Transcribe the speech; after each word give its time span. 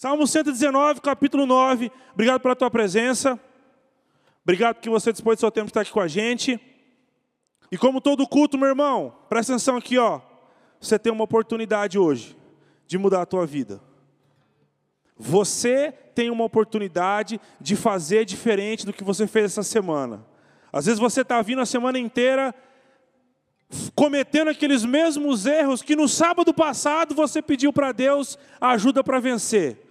Salmo 0.00 0.26
119, 0.26 1.02
capítulo 1.02 1.44
9. 1.44 1.92
Obrigado 2.14 2.40
pela 2.40 2.56
tua 2.56 2.70
presença. 2.70 3.38
Obrigado 4.42 4.80
que 4.80 4.88
você 4.88 5.12
dispôs 5.12 5.36
do 5.36 5.40
seu 5.40 5.50
tempo 5.50 5.66
de 5.66 5.72
estar 5.72 5.82
aqui 5.82 5.92
com 5.92 6.00
a 6.00 6.08
gente. 6.08 6.58
E 7.70 7.76
como 7.76 8.00
todo 8.00 8.26
culto, 8.26 8.56
meu 8.56 8.68
irmão, 8.68 9.14
presta 9.28 9.52
atenção 9.52 9.76
aqui, 9.76 9.98
ó. 9.98 10.22
Você 10.80 10.98
tem 10.98 11.12
uma 11.12 11.24
oportunidade 11.24 11.98
hoje 11.98 12.34
de 12.86 12.96
mudar 12.96 13.20
a 13.20 13.26
tua 13.26 13.44
vida. 13.44 13.78
Você 15.18 15.92
tem 16.14 16.30
uma 16.30 16.44
oportunidade 16.44 17.38
de 17.60 17.76
fazer 17.76 18.24
diferente 18.24 18.86
do 18.86 18.94
que 18.94 19.04
você 19.04 19.26
fez 19.26 19.52
essa 19.52 19.62
semana. 19.62 20.24
Às 20.72 20.86
vezes 20.86 20.98
você 20.98 21.20
está 21.20 21.42
vindo 21.42 21.60
a 21.60 21.66
semana 21.66 21.98
inteira 21.98 22.54
cometendo 23.94 24.48
aqueles 24.48 24.82
mesmos 24.82 25.44
erros 25.44 25.82
que 25.82 25.94
no 25.94 26.08
sábado 26.08 26.54
passado 26.54 27.14
você 27.14 27.42
pediu 27.42 27.70
para 27.70 27.92
Deus 27.92 28.38
ajuda 28.58 29.04
para 29.04 29.20
vencer. 29.20 29.89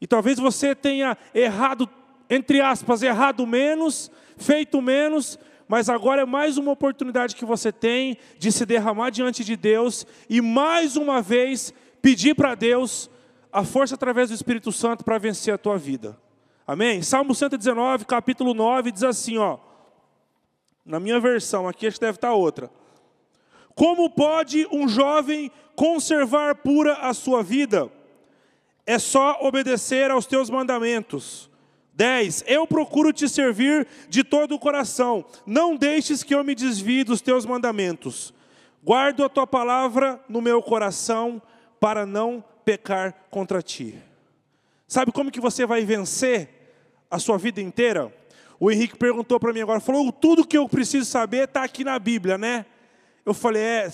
E 0.00 0.06
talvez 0.06 0.38
você 0.38 0.74
tenha 0.74 1.16
errado, 1.34 1.88
entre 2.30 2.60
aspas, 2.60 3.02
errado 3.02 3.46
menos, 3.46 4.10
feito 4.36 4.80
menos, 4.80 5.38
mas 5.66 5.88
agora 5.88 6.22
é 6.22 6.26
mais 6.26 6.56
uma 6.56 6.72
oportunidade 6.72 7.36
que 7.36 7.44
você 7.44 7.70
tem 7.70 8.16
de 8.38 8.50
se 8.50 8.64
derramar 8.64 9.10
diante 9.10 9.44
de 9.44 9.56
Deus 9.56 10.06
e 10.28 10.40
mais 10.40 10.96
uma 10.96 11.20
vez 11.20 11.74
pedir 12.00 12.34
para 12.34 12.54
Deus 12.54 13.10
a 13.52 13.64
força 13.64 13.94
através 13.94 14.30
do 14.30 14.34
Espírito 14.34 14.72
Santo 14.72 15.04
para 15.04 15.18
vencer 15.18 15.52
a 15.52 15.58
tua 15.58 15.76
vida. 15.76 16.18
Amém? 16.66 17.02
Salmo 17.02 17.34
119, 17.34 18.04
capítulo 18.04 18.54
9, 18.54 18.92
diz 18.92 19.02
assim, 19.02 19.38
ó. 19.38 19.58
Na 20.84 20.98
minha 20.98 21.20
versão, 21.20 21.68
aqui 21.68 21.86
acho 21.86 21.96
que 21.96 22.06
deve 22.06 22.16
estar 22.16 22.32
outra. 22.32 22.70
Como 23.74 24.10
pode 24.10 24.66
um 24.72 24.88
jovem 24.88 25.50
conservar 25.76 26.56
pura 26.56 26.94
a 26.94 27.12
sua 27.12 27.42
vida? 27.42 27.90
É 28.88 28.98
só 28.98 29.36
obedecer 29.42 30.10
aos 30.10 30.24
teus 30.24 30.48
mandamentos. 30.48 31.50
10. 31.92 32.44
Eu 32.46 32.66
procuro 32.66 33.12
te 33.12 33.28
servir 33.28 33.86
de 34.08 34.24
todo 34.24 34.54
o 34.54 34.58
coração. 34.58 35.26
Não 35.44 35.76
deixes 35.76 36.22
que 36.22 36.34
eu 36.34 36.42
me 36.42 36.54
desvie 36.54 37.04
dos 37.04 37.20
teus 37.20 37.44
mandamentos. 37.44 38.32
Guardo 38.82 39.22
a 39.22 39.28
tua 39.28 39.46
palavra 39.46 40.18
no 40.26 40.40
meu 40.40 40.62
coração 40.62 41.42
para 41.78 42.06
não 42.06 42.42
pecar 42.64 43.26
contra 43.30 43.60
ti. 43.60 43.94
Sabe 44.86 45.12
como 45.12 45.30
que 45.30 45.38
você 45.38 45.66
vai 45.66 45.84
vencer 45.84 46.48
a 47.10 47.18
sua 47.18 47.36
vida 47.36 47.60
inteira? 47.60 48.10
O 48.58 48.70
Henrique 48.70 48.96
perguntou 48.96 49.38
para 49.38 49.52
mim 49.52 49.60
agora, 49.60 49.80
falou: 49.80 50.10
tudo 50.10 50.46
que 50.46 50.56
eu 50.56 50.66
preciso 50.66 51.04
saber 51.04 51.44
está 51.44 51.62
aqui 51.62 51.84
na 51.84 51.98
Bíblia, 51.98 52.38
né? 52.38 52.64
Eu 53.26 53.34
falei: 53.34 53.62
é, 53.62 53.90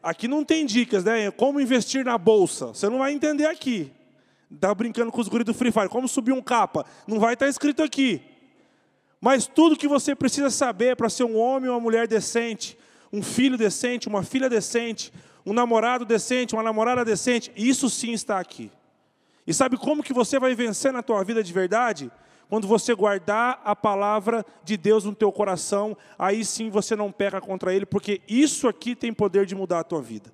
aqui 0.00 0.28
não 0.28 0.44
tem 0.44 0.64
dicas, 0.64 1.02
né? 1.02 1.32
Como 1.32 1.60
investir 1.60 2.04
na 2.04 2.16
bolsa? 2.16 2.68
Você 2.68 2.88
não 2.88 2.98
vai 2.98 3.12
entender 3.12 3.46
aqui. 3.46 3.95
Estava 4.52 4.74
brincando 4.74 5.10
com 5.10 5.20
os 5.20 5.28
guris 5.28 5.44
do 5.44 5.54
Free 5.54 5.72
Fire. 5.72 5.88
Como 5.88 6.06
subir 6.06 6.32
um 6.32 6.42
capa? 6.42 6.84
Não 7.06 7.18
vai 7.18 7.34
estar 7.34 7.48
escrito 7.48 7.82
aqui. 7.82 8.22
Mas 9.20 9.46
tudo 9.46 9.76
que 9.76 9.88
você 9.88 10.14
precisa 10.14 10.50
saber 10.50 10.96
para 10.96 11.08
ser 11.08 11.24
um 11.24 11.36
homem 11.36 11.68
ou 11.68 11.76
uma 11.76 11.80
mulher 11.80 12.06
decente, 12.06 12.78
um 13.12 13.22
filho 13.22 13.56
decente, 13.56 14.08
uma 14.08 14.22
filha 14.22 14.48
decente, 14.48 15.12
um 15.44 15.52
namorado 15.52 16.04
decente, 16.04 16.54
uma 16.54 16.62
namorada 16.62 17.04
decente, 17.04 17.50
isso 17.56 17.88
sim 17.88 18.12
está 18.12 18.38
aqui. 18.38 18.70
E 19.46 19.54
sabe 19.54 19.76
como 19.76 20.02
que 20.02 20.12
você 20.12 20.38
vai 20.38 20.54
vencer 20.54 20.92
na 20.92 21.02
tua 21.02 21.22
vida 21.24 21.42
de 21.42 21.52
verdade? 21.52 22.10
Quando 22.48 22.68
você 22.68 22.94
guardar 22.94 23.60
a 23.64 23.74
palavra 23.74 24.44
de 24.62 24.76
Deus 24.76 25.04
no 25.04 25.14
teu 25.14 25.32
coração, 25.32 25.96
aí 26.18 26.44
sim 26.44 26.70
você 26.70 26.94
não 26.94 27.10
peca 27.10 27.40
contra 27.40 27.74
ele, 27.74 27.86
porque 27.86 28.20
isso 28.28 28.68
aqui 28.68 28.94
tem 28.94 29.12
poder 29.12 29.46
de 29.46 29.54
mudar 29.54 29.80
a 29.80 29.84
tua 29.84 30.00
vida. 30.00 30.32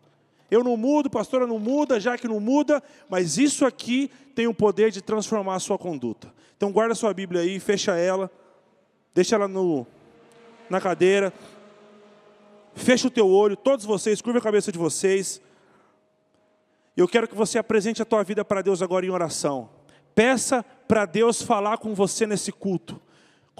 Eu 0.53 0.63
não 0.63 0.77
mudo, 0.77 1.09
pastora 1.09 1.47
não 1.47 1.59
muda, 1.59 1.99
já 1.99 2.19
que 2.19 2.29
não 2.29 2.39
muda, 2.39 2.83
mas 3.09 3.39
isso 3.39 3.65
aqui 3.65 4.11
tem 4.35 4.47
o 4.47 4.53
poder 4.53 4.91
de 4.91 5.01
transformar 5.01 5.55
a 5.55 5.59
sua 5.59 5.79
conduta. 5.79 6.31
Então 6.55 6.71
guarda 6.71 6.95
sua 6.95 7.15
Bíblia 7.15 7.41
aí, 7.41 7.59
fecha 7.59 7.97
ela, 7.97 8.31
deixa 9.15 9.35
ela 9.35 9.49
no, 9.49 9.87
na 10.69 10.79
cadeira, 10.79 11.33
fecha 12.75 13.09
o 13.09 13.11
teu 13.11 13.27
olho, 13.27 13.57
todos 13.57 13.87
vocês, 13.87 14.21
curva 14.21 14.41
a 14.41 14.43
cabeça 14.43 14.71
de 14.71 14.77
vocês. 14.77 15.41
Eu 16.95 17.09
quero 17.09 17.27
que 17.27 17.35
você 17.35 17.59
apresente 17.59 18.03
a 18.03 18.05
tua 18.05 18.23
vida 18.23 18.45
para 18.45 18.61
Deus 18.61 18.83
agora 18.83 19.07
em 19.07 19.11
oração. 19.11 19.71
Peça 20.15 20.63
para 20.87 21.07
Deus 21.07 21.41
falar 21.41 21.79
com 21.79 21.95
você 21.95 22.27
nesse 22.27 22.53
culto. 22.53 23.01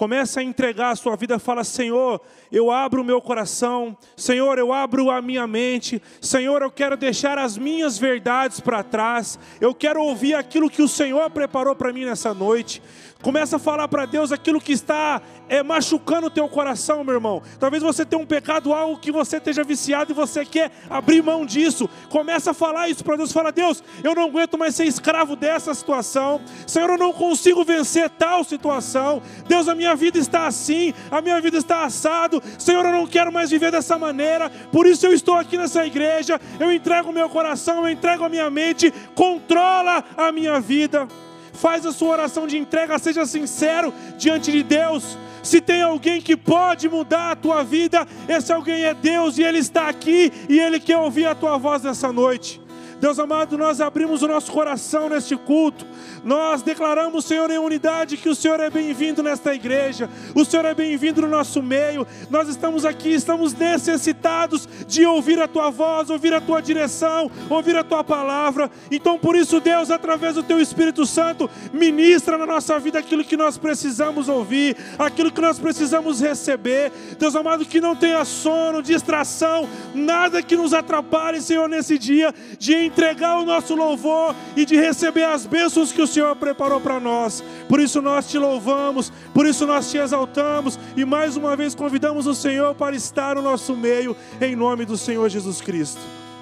Começa 0.03 0.41
a 0.41 0.43
entregar 0.43 0.89
a 0.89 0.95
sua 0.97 1.15
vida, 1.15 1.39
fala: 1.39 1.63
Senhor, 1.63 2.19
eu 2.51 2.69
abro 2.69 3.01
o 3.01 3.05
meu 3.05 3.21
coração, 3.21 3.97
Senhor, 4.17 4.57
eu 4.57 4.73
abro 4.73 5.09
a 5.09 5.21
minha 5.21 5.47
mente, 5.47 6.01
Senhor, 6.19 6.61
eu 6.61 6.69
quero 6.69 6.97
deixar 6.97 7.37
as 7.37 7.57
minhas 7.57 7.97
verdades 7.97 8.59
para 8.59 8.83
trás, 8.83 9.39
eu 9.61 9.73
quero 9.73 10.03
ouvir 10.03 10.33
aquilo 10.33 10.69
que 10.69 10.81
o 10.81 10.89
Senhor 10.89 11.29
preparou 11.29 11.73
para 11.73 11.93
mim 11.93 12.03
nessa 12.03 12.33
noite. 12.33 12.81
Começa 13.23 13.55
a 13.55 13.59
falar 13.59 13.87
para 13.87 14.05
Deus 14.05 14.33
aquilo 14.33 14.59
que 14.59 14.73
está 14.73 15.21
é, 15.47 15.63
machucando 15.63 16.27
o 16.27 16.29
teu 16.29 16.45
coração, 16.49 17.05
meu 17.05 17.13
irmão. 17.13 17.41
Talvez 17.57 17.81
você 17.81 18.05
tenha 18.05 18.21
um 18.21 18.25
pecado, 18.25 18.73
algo 18.73 18.99
que 18.99 19.13
você 19.13 19.37
esteja 19.37 19.63
viciado 19.63 20.11
e 20.11 20.13
você 20.13 20.43
quer 20.43 20.71
abrir 20.89 21.23
mão 21.23 21.45
disso. 21.45 21.89
Começa 22.09 22.51
a 22.51 22.53
falar 22.53 22.89
isso 22.89 23.01
para 23.01 23.15
Deus. 23.15 23.31
Fala, 23.31 23.49
Deus, 23.53 23.81
eu 24.03 24.13
não 24.13 24.23
aguento 24.23 24.57
mais 24.57 24.75
ser 24.75 24.83
escravo 24.83 25.37
dessa 25.37 25.73
situação. 25.73 26.41
Senhor, 26.67 26.89
eu 26.89 26.97
não 26.97 27.13
consigo 27.13 27.63
vencer 27.63 28.09
tal 28.09 28.43
situação. 28.43 29.21
Deus, 29.47 29.69
a 29.69 29.75
minha 29.75 29.92
vida 29.95 30.17
está 30.17 30.47
assim, 30.47 30.93
a 31.09 31.21
minha 31.21 31.39
vida 31.41 31.57
está 31.57 31.83
assado. 31.83 32.41
Senhor, 32.57 32.85
eu 32.85 32.91
não 32.91 33.07
quero 33.07 33.31
mais 33.31 33.49
viver 33.49 33.71
dessa 33.71 33.97
maneira. 33.97 34.49
Por 34.71 34.85
isso 34.85 35.05
eu 35.05 35.13
estou 35.13 35.35
aqui 35.35 35.57
nessa 35.57 35.85
igreja. 35.85 36.39
Eu 36.59 36.71
entrego 36.71 37.09
o 37.09 37.13
meu 37.13 37.29
coração, 37.29 37.85
eu 37.85 37.89
entrego 37.89 38.23
a 38.23 38.29
minha 38.29 38.49
mente. 38.49 38.93
Controla 39.15 40.03
a 40.17 40.31
minha 40.31 40.59
vida. 40.59 41.07
Faz 41.53 41.85
a 41.85 41.91
sua 41.91 42.09
oração 42.09 42.47
de 42.47 42.57
entrega, 42.57 42.97
seja 42.97 43.25
sincero 43.25 43.93
diante 44.17 44.51
de 44.51 44.63
Deus. 44.63 45.17
Se 45.43 45.59
tem 45.59 45.81
alguém 45.81 46.21
que 46.21 46.37
pode 46.37 46.87
mudar 46.87 47.31
a 47.31 47.35
tua 47.35 47.63
vida, 47.63 48.07
esse 48.27 48.51
alguém 48.51 48.85
é 48.85 48.93
Deus 48.93 49.37
e 49.37 49.43
Ele 49.43 49.59
está 49.59 49.89
aqui 49.89 50.31
e 50.47 50.59
Ele 50.59 50.79
quer 50.79 50.97
ouvir 50.97 51.27
a 51.27 51.35
tua 51.35 51.57
voz 51.57 51.83
nessa 51.83 52.11
noite. 52.11 52.62
Deus 53.03 53.19
amado, 53.19 53.57
nós 53.57 53.81
abrimos 53.81 54.21
o 54.21 54.29
nosso 54.29 54.49
coração 54.49 55.09
neste 55.09 55.35
culto 55.35 55.85
nós 56.23 56.61
declaramos, 56.61 57.25
Senhor, 57.25 57.51
em 57.51 57.57
unidade 57.57 58.15
que 58.15 58.29
o 58.29 58.35
Senhor 58.35 58.59
é 58.59 58.69
bem-vindo 58.69 59.21
nesta 59.21 59.53
igreja, 59.53 60.09
o 60.33 60.45
Senhor 60.45 60.65
é 60.65 60.73
bem-vindo 60.73 61.21
no 61.21 61.27
nosso 61.27 61.61
meio. 61.61 62.07
Nós 62.29 62.47
estamos 62.47 62.85
aqui, 62.85 63.09
estamos 63.09 63.53
necessitados 63.53 64.67
de 64.87 65.05
ouvir 65.05 65.41
a 65.41 65.47
tua 65.47 65.69
voz, 65.69 66.09
ouvir 66.09 66.33
a 66.33 66.39
tua 66.39 66.61
direção, 66.61 67.29
ouvir 67.49 67.75
a 67.75 67.83
tua 67.83 68.03
palavra. 68.03 68.71
Então, 68.89 69.19
por 69.19 69.35
isso, 69.35 69.59
Deus, 69.59 69.91
através 69.91 70.35
do 70.35 70.43
teu 70.43 70.61
Espírito 70.61 71.05
Santo, 71.05 71.49
ministra 71.73 72.37
na 72.37 72.45
nossa 72.45 72.79
vida 72.79 72.99
aquilo 72.99 73.23
que 73.23 73.35
nós 73.35 73.57
precisamos 73.57 74.29
ouvir, 74.29 74.77
aquilo 74.97 75.31
que 75.31 75.41
nós 75.41 75.59
precisamos 75.59 76.21
receber. 76.21 76.91
Deus 77.19 77.35
amado, 77.35 77.65
que 77.65 77.81
não 77.81 77.95
tenha 77.95 78.23
sono, 78.23 78.81
distração, 78.81 79.67
nada 79.93 80.41
que 80.41 80.55
nos 80.55 80.73
atrapalhe, 80.73 81.41
Senhor, 81.41 81.67
nesse 81.67 81.97
dia, 81.97 82.33
de 82.57 82.73
entregar 82.93 83.39
o 83.39 83.45
nosso 83.45 83.73
louvor 83.73 84.35
e 84.55 84.65
de 84.65 84.75
receber 84.75 85.23
as 85.23 85.47
bênçãos 85.47 85.91
que 85.91 86.01
o 86.01 86.07
Senhor 86.07 86.35
preparou 86.35 86.79
para 86.79 86.99
nós. 86.99 87.43
Por 87.67 87.79
isso 87.79 88.01
nós 88.01 88.29
te 88.29 88.37
louvamos, 88.37 89.11
por 89.33 89.47
isso 89.47 89.65
nós 89.65 89.89
te 89.89 89.97
exaltamos 89.97 90.77
e 90.95 91.03
mais 91.03 91.35
uma 91.35 91.55
vez 91.55 91.73
convidamos 91.73 92.27
o 92.27 92.35
Senhor 92.35 92.75
para 92.75 92.95
estar 92.95 93.35
no 93.35 93.41
nosso 93.41 93.75
meio, 93.75 94.15
em 94.39 94.55
nome 94.55 94.85
do 94.85 94.95
Senhor 94.95 95.27
Jesus 95.27 95.59
Cristo. 95.59 95.99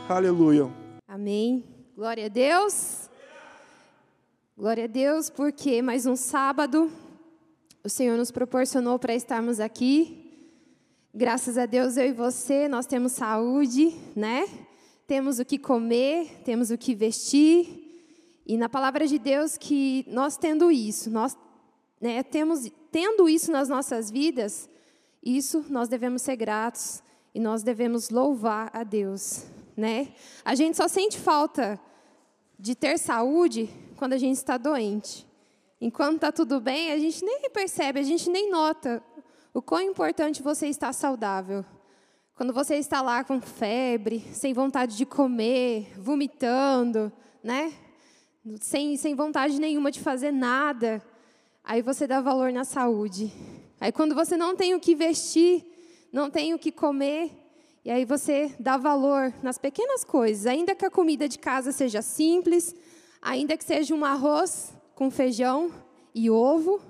Aleluia. 0.10 0.70
Amém. 1.08 1.64
Glória 1.96 2.26
a 2.26 2.30
Deus. 2.30 3.10
Glória 4.58 4.84
a 4.84 4.88
Deus, 4.88 5.30
porque 5.30 5.82
mais 5.82 6.06
um 6.06 6.18
sábado 6.18 6.92
o 7.84 7.90
Senhor 7.90 8.18
nos 8.18 8.30
proporcionou 8.30 9.00
para 9.00 9.16
estarmos 9.16 9.62
aqui. 9.62 10.18
Graças 11.16 11.58
a 11.58 11.66
Deus, 11.66 11.96
eu 11.96 12.08
e 12.08 12.12
você, 12.12 12.68
nós 12.68 12.86
temos 12.86 13.14
saúde, 13.14 13.96
né? 14.16 14.46
Temos 15.12 15.40
o 15.40 15.44
que 15.44 15.58
comer, 15.58 16.42
temos 16.46 16.72
o 16.72 16.78
que 16.78 16.96
vestir. 16.96 18.40
E 18.48 18.56
na 18.56 18.70
palavra 18.70 19.06
de 19.06 19.20
Deus 19.20 19.58
que 19.58 20.06
nós 20.08 20.38
tendo 20.38 20.72
isso, 20.72 21.10
nós 21.10 21.38
né, 22.00 22.24
temos 22.24 22.72
tendo 22.90 23.28
isso 23.28 23.52
nas 23.52 23.68
nossas 23.68 24.10
vidas, 24.10 24.70
isso 25.22 25.66
nós 25.68 25.90
devemos 25.90 26.22
ser 26.22 26.38
gratos 26.38 27.04
e 27.36 27.42
nós 27.42 27.62
devemos 27.62 28.10
louvar 28.10 28.72
a 28.72 28.86
Deus, 28.86 29.44
né? 29.76 30.14
A 30.46 30.56
gente 30.56 30.78
só 30.78 30.88
sente 30.88 31.20
falta 31.20 31.78
de 32.58 32.74
ter 32.74 32.98
saúde 32.98 33.70
quando 33.98 34.14
a 34.14 34.18
gente 34.18 34.38
está 34.38 34.58
doente. 34.58 35.28
Enquanto 35.82 36.16
está 36.16 36.32
tudo 36.32 36.62
bem, 36.62 36.90
a 36.90 36.98
gente 36.98 37.22
nem 37.26 37.50
percebe, 37.50 38.00
a 38.00 38.04
gente 38.04 38.30
nem 38.30 38.50
nota 38.50 39.04
o 39.54 39.62
quão 39.62 39.82
importante 39.82 40.42
você 40.42 40.68
estar 40.68 40.94
saudável. 40.94 41.66
Quando 42.42 42.54
você 42.54 42.78
está 42.78 43.04
lá 43.04 43.24
com 43.24 43.40
febre, 43.40 44.26
sem 44.34 44.52
vontade 44.52 44.98
de 44.98 45.06
comer, 45.06 45.94
vomitando, 45.96 47.14
né? 47.44 47.72
sem, 48.60 48.98
sem 48.98 49.14
vontade 49.14 49.62
nenhuma 49.62 49.92
de 49.92 50.00
fazer 50.00 50.32
nada, 50.32 51.04
aí 51.64 51.84
você 51.84 52.08
dá 52.08 52.20
valor 52.20 52.52
na 52.52 52.64
saúde. 52.64 53.32
Aí 53.80 53.92
quando 53.92 54.16
você 54.16 54.36
não 54.36 54.56
tem 54.56 54.74
o 54.74 54.80
que 54.80 54.96
vestir, 54.96 55.64
não 56.12 56.32
tem 56.32 56.52
o 56.56 56.58
que 56.58 56.72
comer, 56.72 57.30
e 57.86 57.92
aí 57.92 58.06
você 58.06 58.52
dá 58.60 58.76
valor 58.76 59.32
nas 59.44 59.60
pequenas 59.60 60.04
coisas, 60.04 60.48
ainda 60.48 60.74
que 60.74 60.84
a 60.84 60.90
comida 60.90 61.30
de 61.30 61.38
casa 61.38 61.72
seja 61.72 62.02
simples, 62.02 62.76
ainda 63.22 63.56
que 63.56 63.64
seja 63.64 63.94
um 63.94 64.04
arroz 64.04 64.74
com 64.96 65.12
feijão 65.12 65.72
e 66.12 66.28
ovo, 66.28 66.82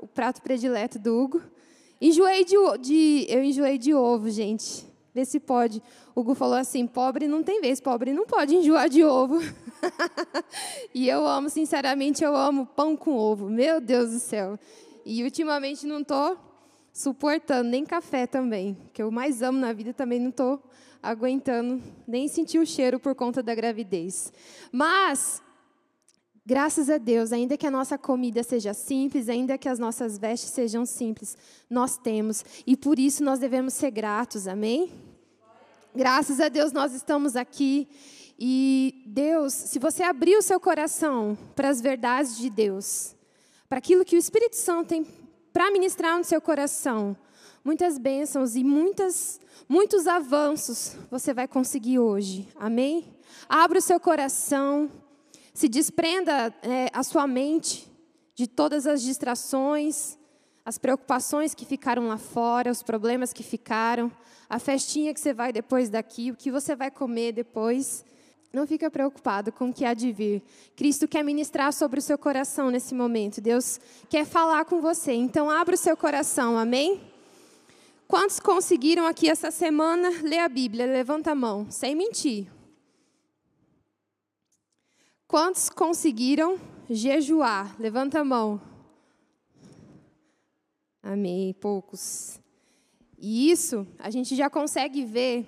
o 0.00 0.06
prato 0.06 0.40
predileto 0.40 1.00
do 1.00 1.18
Hugo. 1.18 1.57
Enjoei 2.00 2.44
de, 2.44 2.54
de, 2.80 3.26
eu 3.28 3.42
enjoei 3.42 3.76
de 3.76 3.92
ovo, 3.92 4.30
gente. 4.30 4.86
Vê 5.14 5.24
se 5.24 5.40
pode. 5.40 5.82
O 6.14 6.20
Hugo 6.20 6.34
falou 6.34 6.56
assim: 6.56 6.86
pobre 6.86 7.26
não 7.26 7.42
tem 7.42 7.60
vez, 7.60 7.80
pobre 7.80 8.12
não 8.12 8.26
pode 8.26 8.54
enjoar 8.54 8.88
de 8.88 9.02
ovo. 9.04 9.40
e 10.94 11.08
eu 11.08 11.26
amo, 11.26 11.48
sinceramente, 11.48 12.22
eu 12.22 12.36
amo 12.36 12.66
pão 12.66 12.96
com 12.96 13.16
ovo. 13.16 13.48
Meu 13.48 13.80
Deus 13.80 14.12
do 14.12 14.18
céu. 14.20 14.58
E 15.04 15.24
ultimamente 15.24 15.86
não 15.86 16.00
estou 16.00 16.36
suportando 16.92 17.68
nem 17.68 17.84
café 17.84 18.26
também, 18.26 18.76
que 18.92 19.02
eu 19.02 19.10
mais 19.10 19.42
amo 19.42 19.58
na 19.58 19.72
vida 19.72 19.92
também 19.92 20.18
não 20.18 20.30
estou 20.30 20.62
aguentando 21.02 21.80
nem 22.06 22.26
sentir 22.26 22.58
o 22.58 22.66
cheiro 22.66 22.98
por 22.98 23.14
conta 23.14 23.42
da 23.42 23.54
gravidez. 23.54 24.32
Mas 24.72 25.40
Graças 26.48 26.88
a 26.88 26.96
Deus, 26.96 27.30
ainda 27.30 27.58
que 27.58 27.66
a 27.66 27.70
nossa 27.70 27.98
comida 27.98 28.42
seja 28.42 28.72
simples, 28.72 29.28
ainda 29.28 29.58
que 29.58 29.68
as 29.68 29.78
nossas 29.78 30.16
vestes 30.16 30.48
sejam 30.48 30.86
simples, 30.86 31.36
nós 31.68 31.98
temos 31.98 32.42
e 32.66 32.74
por 32.74 32.98
isso 32.98 33.22
nós 33.22 33.38
devemos 33.38 33.74
ser 33.74 33.90
gratos, 33.90 34.48
amém? 34.48 34.90
Graças 35.94 36.40
a 36.40 36.48
Deus 36.48 36.72
nós 36.72 36.94
estamos 36.94 37.36
aqui 37.36 37.86
e 38.38 39.04
Deus, 39.08 39.52
se 39.52 39.78
você 39.78 40.02
abrir 40.02 40.38
o 40.38 40.42
seu 40.42 40.58
coração 40.58 41.36
para 41.54 41.68
as 41.68 41.82
verdades 41.82 42.38
de 42.38 42.48
Deus, 42.48 43.14
para 43.68 43.76
aquilo 43.76 44.02
que 44.02 44.16
o 44.16 44.18
Espírito 44.18 44.56
Santo 44.56 44.88
tem 44.88 45.06
para 45.52 45.70
ministrar 45.70 46.16
no 46.16 46.24
seu 46.24 46.40
coração, 46.40 47.14
muitas 47.62 47.98
bênçãos 47.98 48.56
e 48.56 48.64
muitas, 48.64 49.38
muitos 49.68 50.06
avanços 50.06 50.96
você 51.10 51.34
vai 51.34 51.46
conseguir 51.46 51.98
hoje, 51.98 52.48
amém? 52.56 53.04
Abra 53.50 53.80
o 53.80 53.82
seu 53.82 54.00
coração. 54.00 54.90
Se 55.58 55.68
desprenda 55.68 56.54
é, 56.62 56.88
a 56.92 57.02
sua 57.02 57.26
mente 57.26 57.90
de 58.32 58.46
todas 58.46 58.86
as 58.86 59.02
distrações, 59.02 60.16
as 60.64 60.78
preocupações 60.78 61.52
que 61.52 61.64
ficaram 61.64 62.06
lá 62.06 62.16
fora, 62.16 62.70
os 62.70 62.80
problemas 62.80 63.32
que 63.32 63.42
ficaram, 63.42 64.08
a 64.48 64.60
festinha 64.60 65.12
que 65.12 65.18
você 65.18 65.34
vai 65.34 65.52
depois 65.52 65.88
daqui, 65.88 66.30
o 66.30 66.36
que 66.36 66.52
você 66.52 66.76
vai 66.76 66.92
comer 66.92 67.32
depois. 67.32 68.04
Não 68.52 68.68
fica 68.68 68.88
preocupado 68.88 69.50
com 69.50 69.70
o 69.70 69.74
que 69.74 69.84
há 69.84 69.94
de 69.94 70.12
vir. 70.12 70.44
Cristo 70.76 71.08
quer 71.08 71.24
ministrar 71.24 71.72
sobre 71.72 71.98
o 71.98 72.02
seu 72.02 72.16
coração 72.16 72.70
nesse 72.70 72.94
momento. 72.94 73.40
Deus 73.40 73.80
quer 74.08 74.24
falar 74.24 74.64
com 74.64 74.80
você. 74.80 75.12
Então, 75.12 75.50
abra 75.50 75.74
o 75.74 75.76
seu 75.76 75.96
coração, 75.96 76.56
amém? 76.56 77.00
Quantos 78.06 78.38
conseguiram 78.38 79.08
aqui 79.08 79.28
essa 79.28 79.50
semana 79.50 80.08
ler 80.22 80.38
a 80.38 80.48
Bíblia? 80.48 80.86
Levanta 80.86 81.32
a 81.32 81.34
mão, 81.34 81.66
sem 81.68 81.96
mentir. 81.96 82.46
Quantos 85.28 85.68
conseguiram 85.68 86.58
jejuar? 86.88 87.76
Levanta 87.78 88.20
a 88.20 88.24
mão. 88.24 88.58
Amém, 91.02 91.52
poucos. 91.52 92.40
E 93.18 93.50
isso 93.50 93.86
a 93.98 94.08
gente 94.08 94.34
já 94.34 94.48
consegue 94.48 95.04
ver 95.04 95.46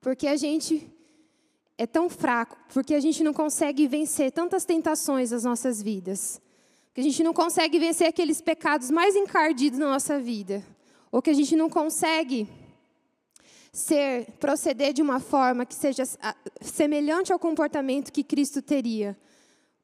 porque 0.00 0.26
a 0.26 0.34
gente 0.34 0.84
é 1.78 1.86
tão 1.86 2.10
fraco, 2.10 2.58
porque 2.74 2.92
a 2.94 3.00
gente 3.00 3.22
não 3.22 3.32
consegue 3.32 3.86
vencer 3.86 4.32
tantas 4.32 4.64
tentações 4.64 5.30
das 5.30 5.44
nossas 5.44 5.80
vidas. 5.80 6.42
Que 6.92 7.00
a 7.00 7.04
gente 7.04 7.22
não 7.22 7.32
consegue 7.32 7.78
vencer 7.78 8.08
aqueles 8.08 8.40
pecados 8.40 8.90
mais 8.90 9.14
encardidos 9.14 9.78
na 9.78 9.86
nossa 9.86 10.18
vida, 10.18 10.64
ou 11.12 11.22
que 11.22 11.30
a 11.30 11.34
gente 11.34 11.54
não 11.54 11.70
consegue 11.70 12.48
ser 13.76 14.24
proceder 14.40 14.94
de 14.94 15.02
uma 15.02 15.20
forma 15.20 15.66
que 15.66 15.74
seja 15.74 16.02
ah, 16.22 16.34
semelhante 16.62 17.30
ao 17.30 17.38
comportamento 17.38 18.10
que 18.10 18.24
Cristo 18.24 18.62
teria, 18.62 19.14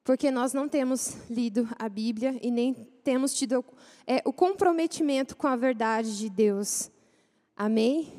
porque 0.03 0.31
nós 0.31 0.51
não 0.51 0.67
temos 0.67 1.15
lido 1.29 1.69
a 1.77 1.87
Bíblia 1.87 2.39
e 2.41 2.49
nem 2.49 2.73
temos 3.03 3.35
tido 3.35 3.63
é, 4.07 4.19
o 4.25 4.33
comprometimento 4.33 5.37
com 5.37 5.45
a 5.45 5.55
verdade 5.55 6.17
de 6.17 6.27
Deus. 6.27 6.89
Amém? 7.55 8.11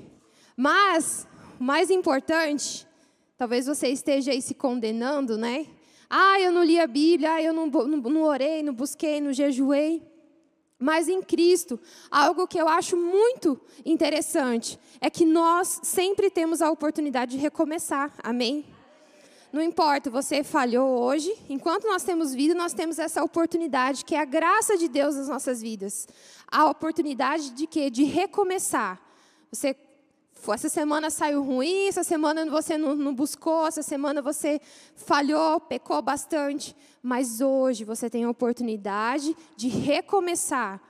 Mas, 0.57 1.27
mais 1.59 1.91
importante, 1.91 2.87
talvez 3.37 3.67
você 3.67 3.89
esteja 3.89 4.31
aí 4.31 4.41
se 4.41 4.55
condenando, 4.55 5.37
né? 5.37 5.67
Ah, 6.09 6.41
eu 6.41 6.53
não 6.53 6.63
li 6.63 6.79
a 6.79 6.87
Bíblia, 6.87 7.33
ah, 7.33 7.43
eu 7.43 7.53
não, 7.53 7.67
não, 7.67 7.99
não 7.99 8.23
orei, 8.23 8.63
não 8.63 8.73
busquei, 8.73 9.21
não 9.21 9.33
jejuei. 9.33 10.01
Mas 10.79 11.09
em 11.09 11.23
Cristo, 11.23 11.81
algo 12.11 12.47
que 12.47 12.59
eu 12.59 12.69
acho 12.69 12.97
muito 12.97 13.61
interessante 13.85 14.79
é 15.01 15.09
que 15.09 15.25
nós 15.25 15.81
sempre 15.83 16.31
temos 16.31 16.61
a 16.61 16.71
oportunidade 16.71 17.33
de 17.33 17.39
recomeçar. 17.39 18.13
Amém? 18.23 18.65
Não 19.53 19.63
importa, 19.63 20.11
você 20.11 20.43
falhou 20.43 21.01
hoje, 21.01 21.33
enquanto 21.49 21.87
nós 21.87 22.03
temos 22.03 22.35
vida, 22.35 22.55
nós 22.55 22.73
temos 22.73 22.99
essa 22.99 23.23
oportunidade, 23.23 24.05
que 24.05 24.17
é 24.17 24.21
a 24.21 24.25
graça 24.25 24.77
de 24.77 24.89
Deus 24.89 25.15
nas 25.15 25.29
nossas 25.29 25.63
vidas. 25.63 26.09
A 26.49 26.67
oportunidade 26.67 27.51
de 27.51 27.65
quê? 27.65 27.89
De 27.89 28.03
recomeçar. 28.03 29.01
Você 29.53 29.73
essa 30.53 30.69
semana 30.69 31.11
saiu 31.11 31.43
ruim, 31.43 31.89
essa 31.89 32.05
semana 32.05 32.45
você 32.51 32.77
não, 32.77 32.95
não, 32.95 33.15
buscou, 33.15 33.67
essa 33.67 33.83
semana 33.83 34.21
você 34.21 34.61
falhou, 34.95 35.61
pecou 35.61 36.03
bastante, 36.03 36.75
mas 37.03 37.41
hoje 37.41 37.85
você 37.85 38.11
tem 38.11 38.25
a 38.25 38.31
oportunidade 38.31 39.37
de 39.57 39.69
recomeçar 39.69 40.83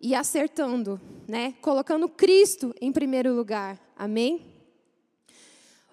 e 0.00 0.14
acertando, 0.14 1.00
né? 1.26 1.54
Colocando 1.60 2.08
Cristo 2.08 2.74
em 2.80 2.90
primeiro 2.90 3.34
lugar. 3.34 3.78
Amém? 3.96 4.54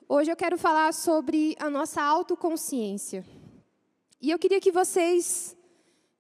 Hoje 0.08 0.32
eu 0.32 0.36
quero 0.36 0.58
falar 0.58 0.94
sobre 0.94 1.56
a 1.60 1.70
nossa 1.70 2.02
autoconsciência. 2.02 3.26
E 4.22 4.32
eu 4.32 4.40
queria 4.40 4.62
que 4.62 4.72
vocês 4.72 5.56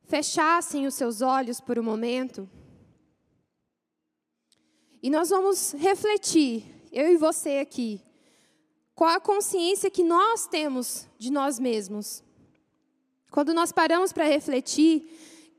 fechassem 0.03 0.85
os 0.85 0.95
seus 0.95 1.21
olhos 1.21 1.59
por 1.59 1.79
um 1.79 1.83
momento. 1.83 2.49
E 5.01 5.09
nós 5.09 5.29
vamos 5.29 5.73
refletir 5.73 6.74
eu 6.95 7.11
e 7.11 7.17
você 7.17 7.57
aqui, 7.57 8.01
qual 8.95 9.09
a 9.09 9.19
consciência 9.19 9.91
que 9.91 10.01
nós 10.01 10.47
temos 10.47 11.05
de 11.17 11.29
nós 11.29 11.59
mesmos? 11.59 12.23
Quando 13.29 13.53
nós 13.53 13.73
paramos 13.73 14.13
para 14.13 14.23
refletir, 14.23 15.03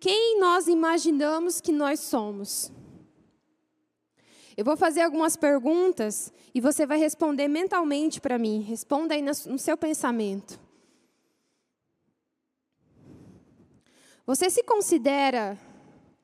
quem 0.00 0.40
nós 0.40 0.66
imaginamos 0.66 1.60
que 1.60 1.72
nós 1.72 2.00
somos? 2.00 2.72
Eu 4.56 4.64
vou 4.64 4.78
fazer 4.78 5.02
algumas 5.02 5.36
perguntas 5.36 6.32
e 6.54 6.60
você 6.62 6.86
vai 6.86 6.98
responder 6.98 7.46
mentalmente 7.48 8.18
para 8.18 8.38
mim. 8.38 8.62
Responda 8.62 9.12
aí 9.12 9.20
no 9.20 9.58
seu 9.58 9.76
pensamento. 9.76 10.58
Você 14.24 14.48
se 14.48 14.62
considera 14.62 15.58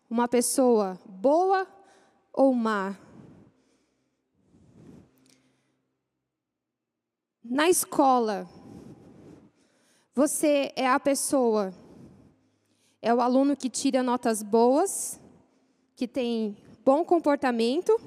uma 0.09 0.27
pessoa 0.27 0.99
boa 1.07 1.69
ou 2.33 2.55
má? 2.55 2.97
Na 7.45 7.69
escola, 7.69 8.49
você 10.15 10.73
é 10.77 10.87
a 10.87 11.01
pessoa, 11.01 11.75
é 13.01 13.13
o 13.13 13.21
aluno 13.21 13.57
que 13.57 13.69
tira 13.69 14.01
notas 14.01 14.45
boas, 14.45 15.21
que 15.97 16.07
tem 16.07 16.57
bom 16.85 17.05
comportamento, 17.05 18.01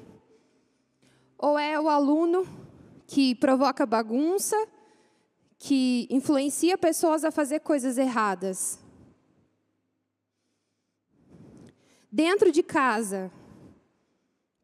ou 1.36 1.58
é 1.58 1.78
o 1.78 1.86
aluno 1.90 2.48
que 3.06 3.34
provoca 3.34 3.84
bagunça, 3.84 4.56
que 5.58 6.08
influencia 6.10 6.78
pessoas 6.78 7.22
a 7.22 7.30
fazer 7.30 7.60
coisas 7.60 7.98
erradas? 7.98 8.78
Dentro 12.10 12.50
de 12.50 12.62
casa, 12.62 13.30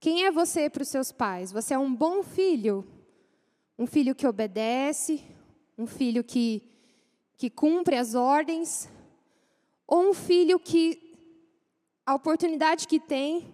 quem 0.01 0.25
é 0.25 0.31
você 0.31 0.71
para 0.71 0.83
os 0.83 0.89
seus 0.89 1.13
pais? 1.13 1.53
Você 1.53 1.75
é 1.75 1.79
um 1.79 1.95
bom 1.95 2.23
filho? 2.23 2.87
Um 3.79 3.87
filho 3.87 4.15
que 4.15 4.27
obedece, 4.27 5.25
um 5.77 5.87
filho 5.87 6.23
que, 6.23 6.63
que 7.37 7.51
cumpre 7.51 7.97
as 7.97 8.15
ordens, 8.15 8.89
ou 9.87 10.11
um 10.11 10.15
filho 10.15 10.59
que 10.59 11.13
a 12.05 12.15
oportunidade 12.15 12.87
que 12.87 12.99
tem 12.99 13.53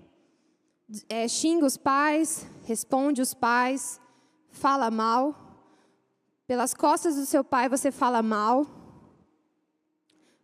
é, 1.08 1.28
xinga 1.28 1.66
os 1.66 1.76
pais, 1.76 2.46
responde 2.64 3.20
os 3.20 3.34
pais, 3.34 4.00
fala 4.50 4.90
mal. 4.90 5.34
Pelas 6.46 6.72
costas 6.72 7.16
do 7.16 7.26
seu 7.26 7.44
pai 7.44 7.68
você 7.68 7.90
fala 7.90 8.22
mal. 8.22 8.66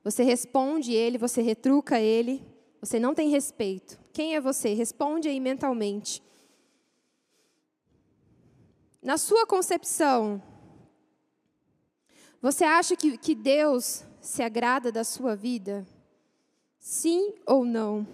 Você 0.02 0.22
responde 0.22 0.92
ele, 0.92 1.16
você 1.16 1.40
retruca 1.40 1.98
ele. 1.98 2.46
Você 2.80 3.00
não 3.00 3.14
tem 3.14 3.30
respeito. 3.30 3.98
Quem 4.12 4.34
é 4.34 4.40
você? 4.40 4.74
Responde 4.74 5.28
aí 5.28 5.40
mentalmente. 5.40 6.22
Na 9.04 9.18
sua 9.18 9.46
concepção, 9.46 10.42
você 12.40 12.64
acha 12.64 12.96
que, 12.96 13.18
que 13.18 13.34
Deus 13.34 14.02
se 14.18 14.42
agrada 14.42 14.90
da 14.90 15.04
sua 15.04 15.37
vida? 15.37 15.87
Sim 16.78 17.34
ou 17.44 17.66
não? 17.66 18.06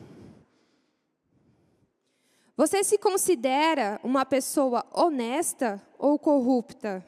Você 2.56 2.82
se 2.82 2.98
considera 2.98 4.00
uma 4.02 4.26
pessoa 4.26 4.84
honesta 4.92 5.80
ou 5.96 6.18
corrupta? 6.18 7.06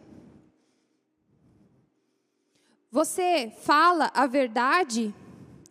Você 2.88 3.52
fala 3.62 4.12
a 4.14 4.28
verdade 4.28 5.12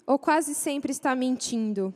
ou 0.05 0.19
quase 0.19 0.53
sempre 0.53 0.91
está 0.91 1.15
mentindo? 1.15 1.93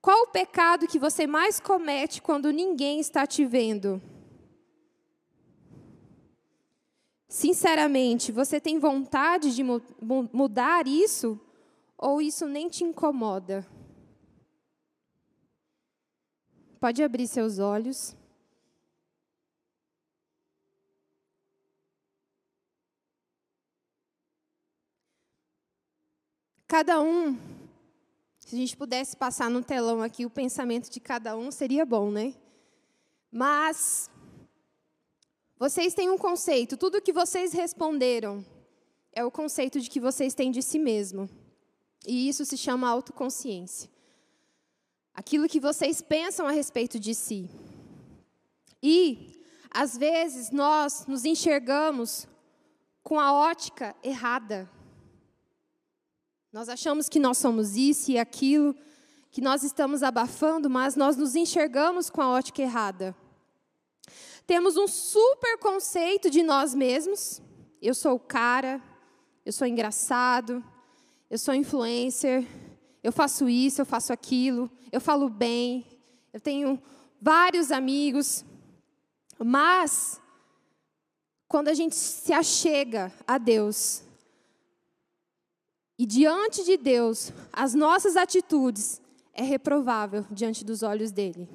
Qual 0.00 0.22
o 0.22 0.28
pecado 0.28 0.86
que 0.86 0.98
você 0.98 1.26
mais 1.26 1.58
comete 1.58 2.22
quando 2.22 2.52
ninguém 2.52 3.00
está 3.00 3.26
te 3.26 3.44
vendo? 3.44 4.00
Sinceramente, 7.28 8.32
você 8.32 8.60
tem 8.60 8.78
vontade 8.78 9.54
de 9.54 9.62
mudar 9.62 10.86
isso 10.86 11.38
ou 11.96 12.22
isso 12.22 12.46
nem 12.46 12.68
te 12.68 12.84
incomoda? 12.84 13.66
Pode 16.80 17.02
abrir 17.02 17.26
seus 17.26 17.58
olhos. 17.58 18.16
Cada 26.68 27.00
um, 27.00 27.36
se 28.48 28.54
a 28.54 28.58
gente 28.58 28.78
pudesse 28.78 29.14
passar 29.14 29.50
no 29.50 29.62
telão 29.62 30.00
aqui 30.00 30.24
o 30.24 30.30
pensamento 30.30 30.88
de 30.88 30.98
cada 31.00 31.36
um, 31.36 31.50
seria 31.50 31.84
bom, 31.84 32.10
né? 32.10 32.32
Mas 33.30 34.10
vocês 35.58 35.92
têm 35.92 36.08
um 36.08 36.16
conceito, 36.16 36.74
tudo 36.74 37.02
que 37.02 37.12
vocês 37.12 37.52
responderam 37.52 38.42
é 39.12 39.22
o 39.22 39.30
conceito 39.30 39.78
de 39.78 39.90
que 39.90 40.00
vocês 40.00 40.32
têm 40.32 40.50
de 40.50 40.62
si 40.62 40.78
mesmo. 40.78 41.28
E 42.06 42.26
isso 42.26 42.42
se 42.46 42.56
chama 42.56 42.88
autoconsciência. 42.88 43.90
Aquilo 45.12 45.46
que 45.46 45.60
vocês 45.60 46.00
pensam 46.00 46.46
a 46.46 46.50
respeito 46.50 46.98
de 46.98 47.14
si. 47.14 47.50
E, 48.82 49.42
às 49.70 49.94
vezes, 49.94 50.50
nós 50.50 51.06
nos 51.06 51.26
enxergamos 51.26 52.26
com 53.02 53.20
a 53.20 53.30
ótica 53.30 53.94
errada. 54.02 54.70
Nós 56.50 56.68
achamos 56.70 57.08
que 57.08 57.18
nós 57.18 57.36
somos 57.36 57.76
isso 57.76 58.10
e 58.10 58.18
aquilo, 58.18 58.74
que 59.30 59.40
nós 59.42 59.62
estamos 59.62 60.02
abafando, 60.02 60.70
mas 60.70 60.96
nós 60.96 61.16
nos 61.16 61.36
enxergamos 61.36 62.08
com 62.08 62.22
a 62.22 62.30
ótica 62.30 62.62
errada. 62.62 63.14
Temos 64.46 64.78
um 64.78 64.88
super 64.88 65.58
conceito 65.58 66.30
de 66.30 66.42
nós 66.42 66.74
mesmos. 66.74 67.42
Eu 67.82 67.94
sou 67.94 68.14
o 68.14 68.20
cara, 68.20 68.82
eu 69.44 69.52
sou 69.52 69.66
engraçado, 69.66 70.64
eu 71.28 71.38
sou 71.38 71.54
influencer, 71.54 72.46
eu 73.02 73.12
faço 73.12 73.46
isso, 73.46 73.82
eu 73.82 73.86
faço 73.86 74.10
aquilo, 74.10 74.70
eu 74.90 75.02
falo 75.02 75.28
bem, 75.28 75.84
eu 76.32 76.40
tenho 76.40 76.82
vários 77.20 77.70
amigos. 77.70 78.42
Mas, 79.38 80.18
quando 81.46 81.68
a 81.68 81.74
gente 81.74 81.94
se 81.94 82.32
achega 82.32 83.12
a 83.26 83.36
Deus, 83.36 84.07
e 85.98 86.06
diante 86.06 86.64
de 86.64 86.76
Deus, 86.76 87.32
as 87.52 87.74
nossas 87.74 88.16
atitudes 88.16 89.02
é 89.34 89.42
reprovável 89.42 90.24
diante 90.30 90.64
dos 90.64 90.82
olhos 90.82 91.10
dele. 91.10 91.48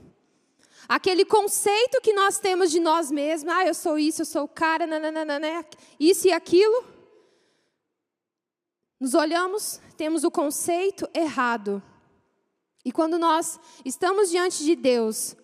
Aquele 0.87 1.23
conceito 1.23 2.01
que 2.01 2.11
nós 2.11 2.39
temos 2.39 2.69
de 2.69 2.79
nós 2.81 3.09
mesmos, 3.09 3.53
ah, 3.53 3.65
eu 3.65 3.73
sou 3.73 3.97
isso, 3.97 4.23
eu 4.23 4.25
sou 4.25 4.43
o 4.43 4.47
cara, 4.49 4.85
nananana, 4.85 5.65
isso 5.97 6.27
e 6.27 6.31
aquilo, 6.33 6.83
nos 8.99 9.13
olhamos, 9.13 9.79
temos 9.95 10.25
o 10.25 10.31
conceito 10.31 11.07
errado. 11.13 11.81
E 12.83 12.91
quando 12.91 13.17
nós 13.17 13.59
estamos 13.85 14.29
diante 14.29 14.63
de 14.63 14.75
Deus, 14.75 15.37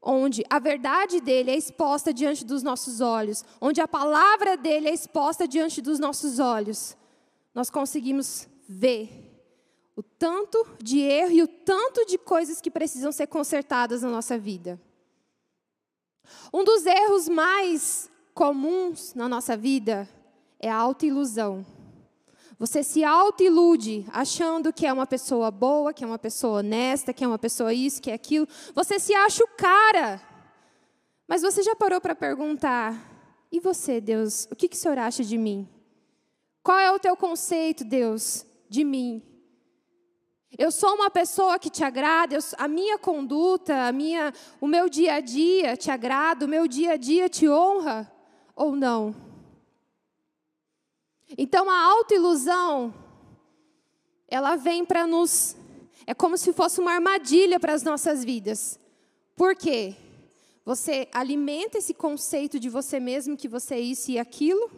onde 0.00 0.42
a 0.48 0.58
verdade 0.58 1.20
dele 1.20 1.50
é 1.50 1.56
exposta 1.56 2.14
diante 2.14 2.46
dos 2.46 2.62
nossos 2.62 3.02
olhos, 3.02 3.44
onde 3.60 3.80
a 3.80 3.88
palavra 3.88 4.56
dele 4.56 4.88
é 4.88 4.94
exposta 4.94 5.46
diante 5.46 5.82
dos 5.82 5.98
nossos 5.98 6.38
olhos, 6.38 6.96
nós 7.54 7.70
conseguimos 7.70 8.48
ver 8.68 9.28
o 9.96 10.02
tanto 10.02 10.64
de 10.80 11.00
erro 11.00 11.32
e 11.32 11.42
o 11.42 11.48
tanto 11.48 12.06
de 12.06 12.16
coisas 12.16 12.60
que 12.60 12.70
precisam 12.70 13.10
ser 13.10 13.26
consertadas 13.26 14.02
na 14.02 14.08
nossa 14.08 14.38
vida. 14.38 14.80
Um 16.52 16.62
dos 16.62 16.86
erros 16.86 17.28
mais 17.28 18.10
comuns 18.32 19.14
na 19.14 19.28
nossa 19.28 19.56
vida 19.56 20.08
é 20.60 20.70
a 20.70 20.76
autoilusão. 20.76 21.66
Você 22.58 22.82
se 22.82 23.04
autoilude 23.04 24.04
achando 24.12 24.72
que 24.72 24.86
é 24.86 24.92
uma 24.92 25.06
pessoa 25.06 25.50
boa, 25.50 25.92
que 25.92 26.02
é 26.02 26.06
uma 26.06 26.18
pessoa 26.18 26.58
honesta, 26.58 27.12
que 27.12 27.22
é 27.22 27.26
uma 27.26 27.38
pessoa 27.38 27.72
isso, 27.72 28.02
que 28.02 28.10
é 28.10 28.14
aquilo. 28.14 28.48
Você 28.74 28.98
se 28.98 29.14
acha 29.14 29.44
o 29.44 29.48
cara. 29.56 30.20
Mas 31.26 31.42
você 31.42 31.62
já 31.62 31.76
parou 31.76 32.00
para 32.00 32.14
perguntar: 32.16 32.94
e 33.50 33.60
você, 33.60 34.00
Deus, 34.00 34.48
o 34.50 34.56
que, 34.56 34.68
que 34.68 34.76
o 34.76 34.78
senhor 34.78 34.98
acha 34.98 35.22
de 35.22 35.38
mim? 35.38 35.68
Qual 36.68 36.78
é 36.78 36.92
o 36.92 36.98
teu 36.98 37.16
conceito, 37.16 37.82
Deus, 37.82 38.44
de 38.68 38.84
mim? 38.84 39.22
Eu 40.58 40.70
sou 40.70 40.96
uma 40.96 41.08
pessoa 41.08 41.58
que 41.58 41.70
te 41.70 41.82
agrada, 41.82 42.34
eu, 42.34 42.40
a 42.58 42.68
minha 42.68 42.98
conduta, 42.98 43.86
a 43.86 43.90
minha, 43.90 44.34
o 44.60 44.66
meu 44.66 44.86
dia 44.86 45.14
a 45.14 45.20
dia 45.20 45.78
te 45.78 45.90
agrada, 45.90 46.44
o 46.44 46.48
meu 46.48 46.68
dia 46.68 46.92
a 46.92 46.96
dia 46.98 47.26
te 47.26 47.48
honra 47.48 48.12
ou 48.54 48.76
não? 48.76 49.16
Então 51.38 51.70
a 51.70 51.84
autoilusão, 51.84 52.92
ela 54.28 54.54
vem 54.54 54.84
para 54.84 55.06
nos. 55.06 55.56
É 56.06 56.12
como 56.12 56.36
se 56.36 56.52
fosse 56.52 56.80
uma 56.80 56.92
armadilha 56.92 57.58
para 57.58 57.72
as 57.72 57.82
nossas 57.82 58.22
vidas. 58.22 58.78
Por 59.34 59.56
quê? 59.56 59.96
Você 60.66 61.08
alimenta 61.14 61.78
esse 61.78 61.94
conceito 61.94 62.60
de 62.60 62.68
você 62.68 63.00
mesmo, 63.00 63.38
que 63.38 63.48
você 63.48 63.76
é 63.76 63.80
isso 63.80 64.10
e 64.10 64.18
aquilo. 64.18 64.70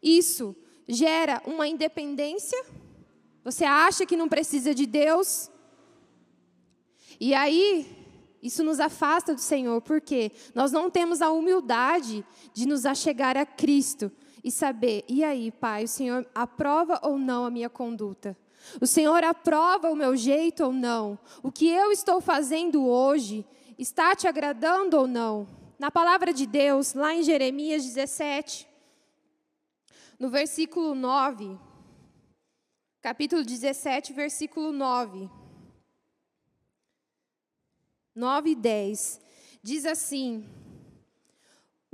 Isso 0.00 0.54
gera 0.88 1.42
uma 1.46 1.66
independência. 1.66 2.62
Você 3.44 3.64
acha 3.64 4.06
que 4.06 4.16
não 4.16 4.28
precisa 4.28 4.74
de 4.74 4.86
Deus. 4.86 5.50
E 7.18 7.34
aí, 7.34 7.86
isso 8.42 8.62
nos 8.62 8.78
afasta 8.78 9.34
do 9.34 9.40
Senhor, 9.40 9.80
porque 9.82 10.30
nós 10.54 10.70
não 10.70 10.90
temos 10.90 11.22
a 11.22 11.30
humildade 11.30 12.24
de 12.52 12.66
nos 12.66 12.86
achegar 12.86 13.36
a 13.36 13.46
Cristo 13.46 14.10
e 14.44 14.50
saber, 14.50 15.04
e 15.08 15.24
aí, 15.24 15.50
Pai, 15.50 15.84
o 15.84 15.88
Senhor 15.88 16.24
aprova 16.34 17.00
ou 17.02 17.18
não 17.18 17.44
a 17.44 17.50
minha 17.50 17.68
conduta? 17.68 18.36
O 18.80 18.86
Senhor 18.86 19.22
aprova 19.24 19.90
o 19.90 19.96
meu 19.96 20.16
jeito 20.16 20.64
ou 20.64 20.72
não? 20.72 21.18
O 21.42 21.50
que 21.50 21.68
eu 21.68 21.90
estou 21.90 22.20
fazendo 22.20 22.86
hoje 22.86 23.44
está 23.78 24.14
te 24.14 24.28
agradando 24.28 24.96
ou 24.96 25.06
não? 25.06 25.46
Na 25.78 25.90
palavra 25.90 26.32
de 26.32 26.46
Deus, 26.46 26.94
lá 26.94 27.14
em 27.14 27.22
Jeremias 27.22 27.84
17, 27.84 28.68
no 30.18 30.30
versículo 30.30 30.94
9, 30.94 31.58
capítulo 33.00 33.44
17, 33.44 34.12
versículo 34.12 34.72
9. 34.72 35.30
9 38.14 38.50
e 38.50 38.54
10. 38.54 39.20
Diz 39.62 39.84
assim: 39.84 40.48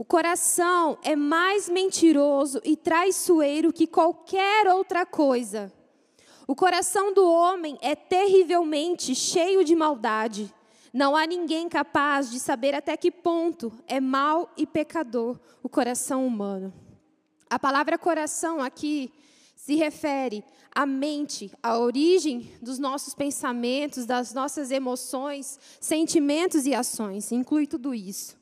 o 0.02 0.04
coração 0.04 0.98
é 1.02 1.14
mais 1.14 1.68
mentiroso 1.68 2.60
e 2.64 2.76
traiçoeiro 2.76 3.72
que 3.72 3.86
qualquer 3.86 4.66
outra 4.66 5.06
coisa. 5.06 5.72
O 6.48 6.56
coração 6.56 7.14
do 7.14 7.24
homem 7.24 7.78
é 7.80 7.94
terrivelmente 7.94 9.14
cheio 9.14 9.62
de 9.64 9.76
maldade. 9.76 10.52
Não 10.92 11.14
há 11.14 11.24
ninguém 11.24 11.68
capaz 11.68 12.30
de 12.30 12.40
saber 12.40 12.74
até 12.74 12.96
que 12.96 13.12
ponto 13.12 13.72
é 13.86 14.00
mau 14.00 14.50
e 14.56 14.66
pecador 14.66 15.38
o 15.62 15.68
coração 15.68 16.26
humano. 16.26 16.74
A 17.52 17.58
palavra 17.58 17.98
coração 17.98 18.62
aqui 18.62 19.12
se 19.54 19.74
refere 19.74 20.42
à 20.74 20.86
mente, 20.86 21.52
à 21.62 21.78
origem 21.78 22.50
dos 22.62 22.78
nossos 22.78 23.14
pensamentos, 23.14 24.06
das 24.06 24.32
nossas 24.32 24.70
emoções, 24.70 25.60
sentimentos 25.78 26.64
e 26.64 26.74
ações. 26.74 27.30
Inclui 27.30 27.66
tudo 27.66 27.94
isso. 27.94 28.38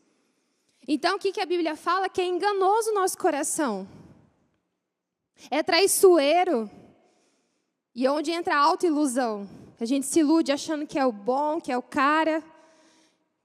Então, 0.86 1.16
o 1.16 1.18
que, 1.18 1.40
a 1.40 1.44
Bíblia 1.44 1.74
fala? 1.74 2.08
Que 2.08 2.20
é 2.20 2.24
enganoso 2.24 2.90
o 2.90 2.94
nosso 2.94 3.18
coração. 3.18 3.88
É 5.50 5.60
traiçoeiro. 5.60 6.70
E 7.92 8.06
onde 8.06 8.30
entra 8.30 8.54
a 8.54 8.60
autoilusão. 8.60 9.50
A 9.80 9.84
gente 9.84 10.06
se 10.06 10.20
ilude 10.20 10.52
achando 10.52 10.86
que 10.86 11.00
é 11.00 11.04
o 11.04 11.10
bom, 11.10 11.60
que 11.60 11.72
é 11.72 11.76
o 11.76 11.82
cara, 11.82 12.44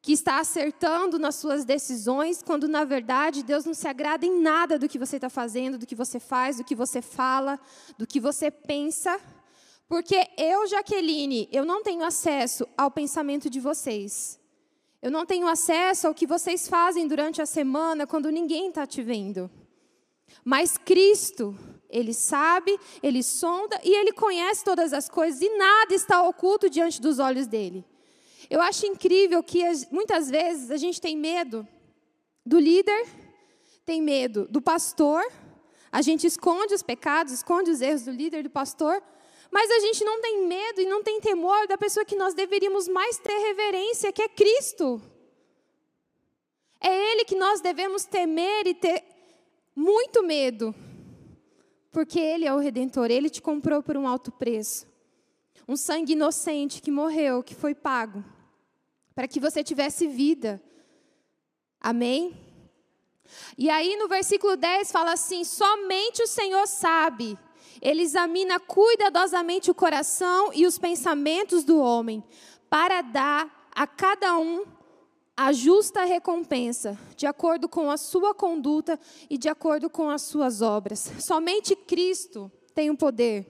que 0.05 0.13
está 0.13 0.39
acertando 0.39 1.17
nas 1.17 1.33
suas 1.33 1.65
decisões, 1.65 2.43
quando 2.43 2.67
na 2.67 2.85
verdade 2.85 3.41
Deus 3.41 3.65
não 3.65 3.73
se 3.73 3.87
agrada 3.87 4.23
em 4.23 4.39
nada 4.39 4.77
do 4.77 4.87
que 4.87 4.99
você 4.99 5.15
está 5.15 5.31
fazendo, 5.31 5.79
do 5.79 5.87
que 5.87 5.95
você 5.95 6.19
faz, 6.19 6.57
do 6.57 6.63
que 6.63 6.75
você 6.75 7.01
fala, 7.01 7.59
do 7.97 8.05
que 8.05 8.19
você 8.19 8.51
pensa. 8.51 9.19
Porque 9.89 10.27
eu, 10.37 10.67
Jaqueline, 10.67 11.49
eu 11.51 11.65
não 11.65 11.81
tenho 11.81 12.03
acesso 12.03 12.67
ao 12.77 12.91
pensamento 12.91 13.49
de 13.49 13.59
vocês. 13.59 14.39
Eu 15.01 15.09
não 15.09 15.25
tenho 15.25 15.47
acesso 15.47 16.05
ao 16.05 16.13
que 16.13 16.27
vocês 16.27 16.67
fazem 16.67 17.07
durante 17.07 17.41
a 17.41 17.45
semana 17.47 18.05
quando 18.05 18.29
ninguém 18.29 18.67
está 18.67 18.85
te 18.85 19.01
vendo. 19.01 19.49
Mas 20.43 20.77
Cristo, 20.77 21.57
Ele 21.89 22.13
sabe, 22.13 22.79
Ele 23.01 23.23
sonda 23.23 23.81
e 23.83 23.91
Ele 23.91 24.11
conhece 24.11 24.63
todas 24.63 24.93
as 24.93 25.09
coisas 25.09 25.41
e 25.41 25.57
nada 25.57 25.95
está 25.95 26.21
oculto 26.21 26.69
diante 26.69 27.01
dos 27.01 27.17
olhos 27.17 27.47
dele. 27.47 27.83
Eu 28.49 28.61
acho 28.61 28.85
incrível 28.85 29.41
que 29.41 29.61
muitas 29.91 30.29
vezes 30.29 30.71
a 30.71 30.77
gente 30.77 31.01
tem 31.01 31.17
medo 31.17 31.67
do 32.45 32.59
líder, 32.59 33.07
tem 33.85 34.01
medo 34.01 34.47
do 34.49 34.61
pastor, 34.61 35.23
a 35.91 36.01
gente 36.01 36.27
esconde 36.27 36.73
os 36.73 36.83
pecados, 36.83 37.33
esconde 37.33 37.71
os 37.71 37.81
erros 37.81 38.03
do 38.03 38.11
líder, 38.11 38.43
do 38.43 38.49
pastor, 38.49 39.01
mas 39.51 39.71
a 39.71 39.79
gente 39.79 40.03
não 40.03 40.19
tem 40.21 40.45
medo 40.45 40.81
e 40.81 40.85
não 40.85 41.01
tem 41.01 41.21
temor 41.21 41.67
da 41.67 41.77
pessoa 41.77 42.05
que 42.05 42.15
nós 42.15 42.33
deveríamos 42.33 42.87
mais 42.87 43.17
ter 43.17 43.37
reverência, 43.37 44.11
que 44.11 44.21
é 44.21 44.27
Cristo. 44.27 45.01
É 46.81 47.11
Ele 47.11 47.25
que 47.25 47.35
nós 47.35 47.61
devemos 47.61 48.05
temer 48.05 48.67
e 48.67 48.73
ter 48.73 49.03
muito 49.75 50.21
medo, 50.23 50.75
porque 51.91 52.19
Ele 52.19 52.45
é 52.45 52.53
o 52.53 52.59
Redentor, 52.59 53.09
Ele 53.09 53.29
te 53.29 53.41
comprou 53.41 53.81
por 53.81 53.95
um 53.95 54.07
alto 54.07 54.31
preço. 54.31 54.85
Um 55.67 55.75
sangue 55.75 56.13
inocente 56.13 56.81
que 56.81 56.91
morreu, 56.91 57.41
que 57.41 57.55
foi 57.55 57.73
pago, 57.73 58.23
para 59.15 59.27
que 59.27 59.39
você 59.39 59.63
tivesse 59.63 60.05
vida. 60.07 60.61
Amém? 61.79 62.37
E 63.57 63.69
aí 63.69 63.95
no 63.95 64.07
versículo 64.07 64.55
10 64.55 64.91
fala 64.91 65.13
assim: 65.13 65.43
somente 65.43 66.21
o 66.21 66.27
Senhor 66.27 66.67
sabe. 66.67 67.37
Ele 67.81 68.01
examina 68.01 68.59
cuidadosamente 68.59 69.71
o 69.71 69.75
coração 69.75 70.51
e 70.53 70.65
os 70.65 70.77
pensamentos 70.77 71.63
do 71.63 71.79
homem, 71.79 72.23
para 72.69 73.01
dar 73.01 73.69
a 73.75 73.85
cada 73.85 74.37
um 74.37 74.65
a 75.37 75.51
justa 75.51 76.05
recompensa, 76.05 76.97
de 77.17 77.27
acordo 77.27 77.67
com 77.67 77.91
a 77.91 77.97
sua 77.97 78.33
conduta 78.33 78.97
e 79.29 79.37
de 79.37 79.49
acordo 79.49 79.89
com 79.89 80.09
as 80.09 80.21
suas 80.21 80.61
obras. 80.61 81.11
Somente 81.19 81.75
Cristo 81.75 82.49
tem 82.73 82.89
o 82.89 82.97
poder 82.97 83.45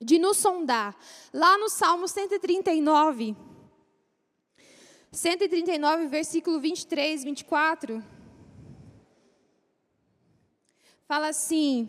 de 0.00 0.18
nos 0.18 0.36
sondar. 0.36 0.96
Lá 1.32 1.56
no 1.56 1.68
Salmo 1.68 2.08
139, 2.08 3.36
139, 5.12 6.06
versículo 6.08 6.60
23, 6.60 7.24
24, 7.24 8.04
fala 11.06 11.28
assim: 11.28 11.88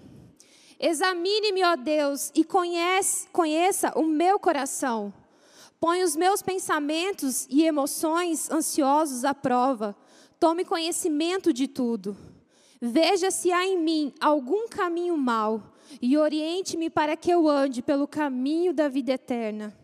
Examine-me, 0.80 1.64
ó 1.64 1.76
Deus, 1.76 2.32
e 2.36 2.44
conhece, 2.44 3.28
conheça 3.30 3.92
o 3.96 4.04
meu 4.04 4.40
coração. 4.40 5.14
Põe 5.80 6.04
os 6.04 6.16
meus 6.16 6.42
pensamentos 6.42 7.48
e 7.50 7.64
emoções 7.64 8.50
ansiosos 8.50 9.24
à 9.24 9.34
prova. 9.34 9.96
Tome 10.40 10.66
conhecimento 10.66 11.52
de 11.52 11.68
tudo. 11.68 12.18
Veja 12.80 13.32
se 13.32 13.52
há 13.52 13.66
em 13.66 13.78
mim 13.78 14.14
algum 14.20 14.68
caminho 14.68 15.18
mau 15.18 15.74
e 16.02 16.18
oriente-me 16.18 16.90
para 16.90 17.16
que 17.16 17.32
eu 17.32 17.48
ande 17.48 17.82
pelo 17.82 18.08
caminho 18.08 18.74
da 18.74 18.88
vida 18.88 19.14
eterna. 19.14 19.76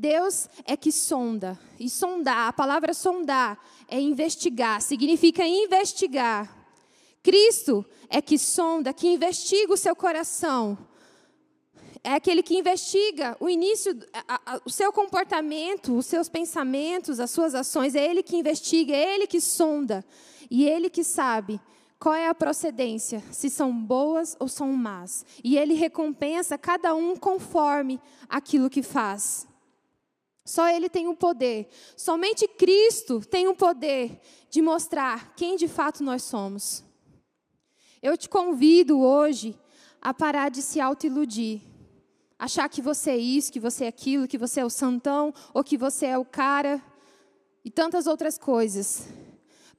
Deus 0.00 0.48
é 0.64 0.78
que 0.78 0.90
sonda. 0.90 1.58
E 1.78 1.90
sondar, 1.90 2.48
a 2.48 2.52
palavra 2.52 2.94
sondar 2.94 3.58
é 3.86 4.00
investigar, 4.00 4.80
significa 4.80 5.46
investigar. 5.46 6.56
Cristo 7.22 7.84
é 8.08 8.22
que 8.22 8.38
sonda, 8.38 8.94
que 8.94 9.08
investiga 9.08 9.74
o 9.74 9.76
seu 9.76 9.94
coração 9.94 10.78
é 12.02 12.14
aquele 12.14 12.42
que 12.42 12.56
investiga 12.56 13.36
o 13.38 13.46
início, 13.46 13.94
a, 14.26 14.54
a, 14.54 14.60
o 14.64 14.70
seu 14.70 14.90
comportamento, 14.90 15.96
os 15.96 16.06
seus 16.06 16.30
pensamentos, 16.30 17.20
as 17.20 17.30
suas 17.30 17.54
ações. 17.54 17.94
É 17.94 18.02
ele 18.02 18.22
que 18.22 18.36
investiga, 18.36 18.94
é 18.94 19.14
ele 19.14 19.26
que 19.26 19.38
sonda. 19.38 20.02
E 20.50 20.66
ele 20.66 20.88
que 20.88 21.04
sabe 21.04 21.60
qual 21.98 22.14
é 22.14 22.26
a 22.26 22.34
procedência, 22.34 23.22
se 23.30 23.50
são 23.50 23.70
boas 23.70 24.34
ou 24.40 24.48
são 24.48 24.72
más. 24.72 25.26
E 25.44 25.58
ele 25.58 25.74
recompensa 25.74 26.56
cada 26.56 26.94
um 26.94 27.14
conforme 27.14 28.00
aquilo 28.30 28.70
que 28.70 28.82
faz. 28.82 29.49
Só 30.50 30.68
ele 30.68 30.88
tem 30.88 31.06
o 31.06 31.14
poder. 31.14 31.68
Somente 31.96 32.48
Cristo 32.48 33.20
tem 33.20 33.46
o 33.46 33.54
poder 33.54 34.20
de 34.48 34.60
mostrar 34.60 35.34
quem 35.36 35.56
de 35.56 35.68
fato 35.68 36.02
nós 36.02 36.22
somos. 36.22 36.82
Eu 38.02 38.16
te 38.16 38.28
convido 38.28 39.00
hoje 39.00 39.58
a 40.00 40.12
parar 40.12 40.50
de 40.50 40.62
se 40.62 40.80
autoiludir 40.80 41.62
achar 42.40 42.70
que 42.70 42.80
você 42.80 43.10
é 43.10 43.16
isso, 43.18 43.52
que 43.52 43.60
você 43.60 43.84
é 43.84 43.88
aquilo, 43.88 44.26
que 44.26 44.38
você 44.38 44.60
é 44.60 44.64
o 44.64 44.70
santão, 44.70 45.32
ou 45.52 45.62
que 45.62 45.76
você 45.76 46.06
é 46.06 46.16
o 46.16 46.24
cara, 46.24 46.82
e 47.62 47.70
tantas 47.70 48.06
outras 48.06 48.38
coisas. 48.38 49.06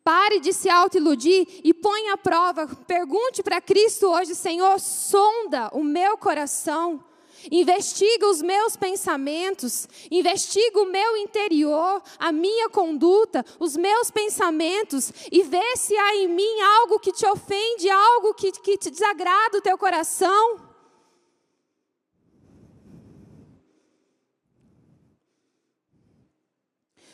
Pare 0.03 0.39
de 0.39 0.53
se 0.53 0.69
autoiludir 0.69 1.47
e 1.63 1.73
põe 1.73 2.09
à 2.09 2.17
prova. 2.17 2.67
Pergunte 2.67 3.41
para 3.41 3.59
Cristo 3.59 4.07
hoje, 4.07 4.35
Senhor, 4.35 4.79
sonda 4.79 5.71
o 5.73 5.83
meu 5.83 6.15
coração. 6.19 7.03
Investiga 7.49 8.27
os 8.27 8.41
meus 8.41 8.75
pensamentos, 8.75 9.87
investiga 10.11 10.81
o 10.81 10.91
meu 10.91 11.17
interior, 11.17 12.03
a 12.19 12.31
minha 12.31 12.69
conduta, 12.69 13.45
os 13.59 13.75
meus 13.77 14.11
pensamentos 14.11 15.11
e 15.31 15.41
vê 15.43 15.77
se 15.77 15.95
há 15.95 16.15
em 16.17 16.27
mim 16.27 16.61
algo 16.79 16.99
que 16.99 17.11
te 17.11 17.25
ofende, 17.25 17.89
algo 17.89 18.33
que, 18.33 18.51
que 18.51 18.77
te 18.77 18.91
desagrada 18.91 19.57
o 19.57 19.61
teu 19.61 19.77
coração. 19.77 20.69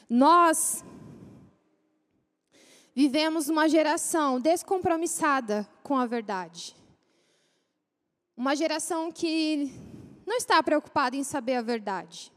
Nós 0.10 0.84
vivemos 2.96 3.50
uma 3.50 3.68
geração 3.68 4.40
descompromissada 4.40 5.68
com 5.84 5.98
a 5.98 6.06
verdade. 6.06 6.76
Uma 8.36 8.56
geração 8.56 9.12
que 9.12 9.72
não 10.28 10.36
está 10.36 10.62
preocupada 10.62 11.16
em 11.16 11.24
saber 11.24 11.56
a 11.56 11.62
verdade. 11.62 12.34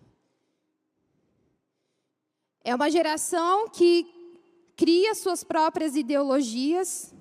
É 2.63 2.73
uma 2.73 2.89
geração 2.89 3.69
que 3.69 4.07
cria 4.77 5.13
suas 5.15 5.43
próprias 5.43 5.97
ideologias, 5.97 7.13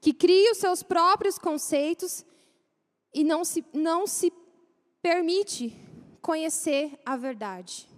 que 0.00 0.12
cria 0.12 0.52
os 0.52 0.58
seus 0.58 0.84
próprios 0.84 1.36
conceitos 1.36 2.24
e 3.12 3.24
não 3.24 3.44
se, 3.44 3.64
não 3.74 4.06
se 4.06 4.32
permite 5.02 5.76
conhecer 6.20 6.96
a 7.04 7.16
verdade. 7.16 7.88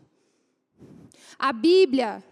A 1.38 1.52
Bíblia, 1.52 2.24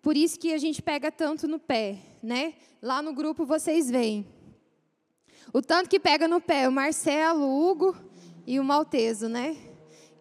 por 0.00 0.16
isso 0.16 0.38
que 0.38 0.52
a 0.52 0.58
gente 0.58 0.80
pega 0.80 1.10
tanto 1.10 1.48
no 1.48 1.58
pé, 1.58 1.98
né? 2.22 2.54
Lá 2.80 3.02
no 3.02 3.12
grupo 3.12 3.44
vocês 3.44 3.90
veem. 3.90 4.24
O 5.52 5.60
tanto 5.60 5.90
que 5.90 5.98
pega 5.98 6.28
no 6.28 6.40
pé, 6.40 6.68
o 6.68 6.72
Marcelo, 6.72 7.44
o 7.44 7.68
Hugo 7.68 8.09
e 8.46 8.58
o 8.58 8.64
Malteso, 8.64 9.28
né? 9.28 9.56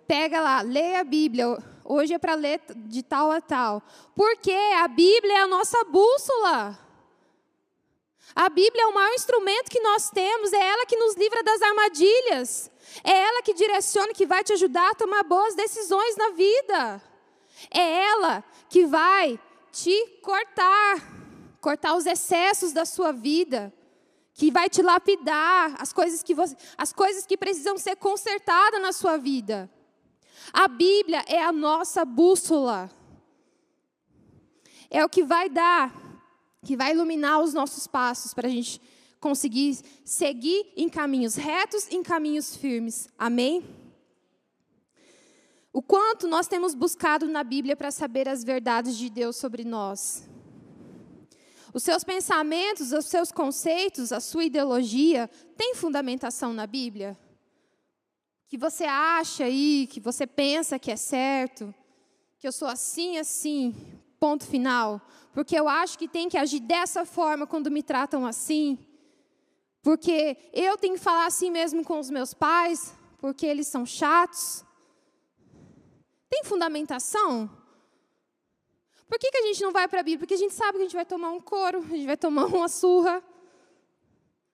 Pega 0.08 0.41
lá, 0.41 0.62
lê 0.62 0.95
a 0.95 1.03
Bíblia. 1.03 1.58
Hoje 1.84 2.13
é 2.13 2.19
para 2.19 2.36
ler 2.36 2.62
de 2.75 3.03
tal 3.03 3.32
a 3.32 3.41
tal. 3.41 3.82
Porque 4.15 4.51
a 4.51 4.88
Bíblia 4.88 5.34
é 5.34 5.41
a 5.41 5.47
nossa 5.47 5.84
bússola. 5.86 6.77
A 8.36 8.49
Bíblia 8.49 8.84
é 8.84 8.88
o 8.88 8.93
maior 8.93 9.13
instrumento 9.13 9.71
que 9.71 9.79
nós 9.79 10.10
temos, 10.12 10.53
é 10.53 10.69
ela 10.69 10.86
que 10.86 10.95
nos 10.95 11.15
livra 11.15 11.43
das 11.43 11.62
armadilhas. 11.62 12.71
É 13.03 13.12
ela 13.12 13.41
que 13.41 13.53
direciona, 13.53 14.13
que 14.13 14.25
vai 14.25 14.43
te 14.43 14.53
ajudar 14.53 14.91
a 14.91 14.95
tomar 14.95 15.23
boas 15.23 15.55
decisões 15.55 16.15
na 16.15 16.29
vida. 16.29 17.01
É 17.71 18.05
ela 18.05 18.43
que 18.69 18.86
vai 18.86 19.39
te 19.71 20.19
cortar, 20.21 20.97
cortar 21.60 21.95
os 21.95 22.05
excessos 22.05 22.71
da 22.71 22.86
sua 22.86 23.12
vida, 23.12 23.73
que 24.39 24.49
vai 24.49 24.69
te 24.69 24.82
lapidar, 24.82 25.75
as 25.82 25.91
coisas 25.91 26.23
que, 26.23 26.34
você, 26.34 26.56
as 26.78 26.93
coisas 26.93 27.25
que 27.25 27.36
precisam 27.36 27.78
ser 27.78 27.97
consertadas 27.97 28.82
na 28.82 28.93
sua 28.93 29.17
vida. 29.17 29.69
A 30.54 30.65
Bíblia 30.65 31.25
é 31.28 31.43
a 31.43 31.52
nossa 31.52 32.06
bússola. 32.06 32.89
É 34.89 35.04
o 35.04 35.10
que 35.10 35.25
vai 35.25 35.49
dar, 35.49 35.93
que 36.63 36.78
vai 36.78 36.93
iluminar 36.93 37.41
os 37.41 37.54
nossos 37.54 37.86
passos 37.86 38.34
para 38.34 38.47
a 38.47 38.49
gente 38.49 38.82
conseguir 39.19 39.78
seguir 40.06 40.71
em 40.78 40.88
caminhos 40.88 41.36
retos, 41.36 41.91
em 41.91 42.02
caminhos 42.02 42.56
firmes. 42.56 43.10
Amém? 43.17 43.62
O 45.73 45.82
quanto 45.82 46.30
nós 46.30 46.47
temos 46.47 46.73
buscado 46.73 47.28
na 47.28 47.43
Bíblia 47.43 47.75
para 47.75 47.91
saber 47.91 48.30
as 48.30 48.41
verdades 48.45 48.95
de 48.95 49.10
Deus 49.10 49.36
sobre 49.36 49.65
nós. 49.65 50.30
Os 51.73 51.84
seus 51.84 52.03
pensamentos, 52.03 52.91
os 52.91 53.05
seus 53.05 53.32
conceitos, 53.32 54.12
a 54.12 54.19
sua 54.19 54.45
ideologia 54.45 55.29
tem 55.55 55.75
fundamentação 55.75 56.51
na 56.53 56.65
Bíblia? 56.65 57.17
Que 58.47 58.58
você 58.58 58.86
acha 58.86 59.43
aí, 59.43 59.88
que 59.88 59.99
você 59.99 60.25
pensa 60.25 60.79
que 60.79 60.91
é 60.91 60.95
certo, 60.95 61.73
que 62.39 62.47
eu 62.47 62.51
sou 62.51 62.67
assim, 62.67 63.17
assim, 63.17 63.75
ponto 64.19 64.45
final, 64.45 64.99
porque 65.34 65.55
eu 65.58 65.67
acho 65.67 65.97
que 65.97 66.08
tem 66.08 66.27
que 66.27 66.38
agir 66.38 66.60
dessa 66.60 67.05
forma 67.05 67.45
quando 67.45 67.69
me 67.69 67.84
tratam 67.84 68.25
assim, 68.25 68.79
porque 69.82 70.38
eu 70.51 70.77
tenho 70.77 70.95
que 70.95 70.99
falar 70.99 71.27
assim 71.27 71.51
mesmo 71.51 71.84
com 71.84 71.99
os 71.99 72.10
meus 72.10 72.34
pais, 72.34 72.95
porque 73.19 73.45
eles 73.45 73.67
são 73.67 73.86
chatos. 73.86 74.65
Tem 76.29 76.43
fundamentação? 76.43 77.49
Por 79.10 79.17
que, 79.17 79.32
que 79.32 79.38
a 79.39 79.41
gente 79.48 79.63
não 79.63 79.72
vai 79.72 79.88
para 79.88 80.02
a 80.02 80.04
Bíblia? 80.04 80.19
Porque 80.19 80.36
a 80.36 80.38
gente 80.38 80.54
sabe 80.54 80.74
que 80.74 80.78
a 80.78 80.86
gente 80.86 80.95
vai 80.95 81.06
tomar 81.06 81.32
um 81.32 81.41
couro, 81.41 81.80
a 81.80 81.95
gente 81.95 82.06
vai 82.06 82.15
tomar 82.15 82.45
uma 82.45 82.69
surra. 82.69 83.24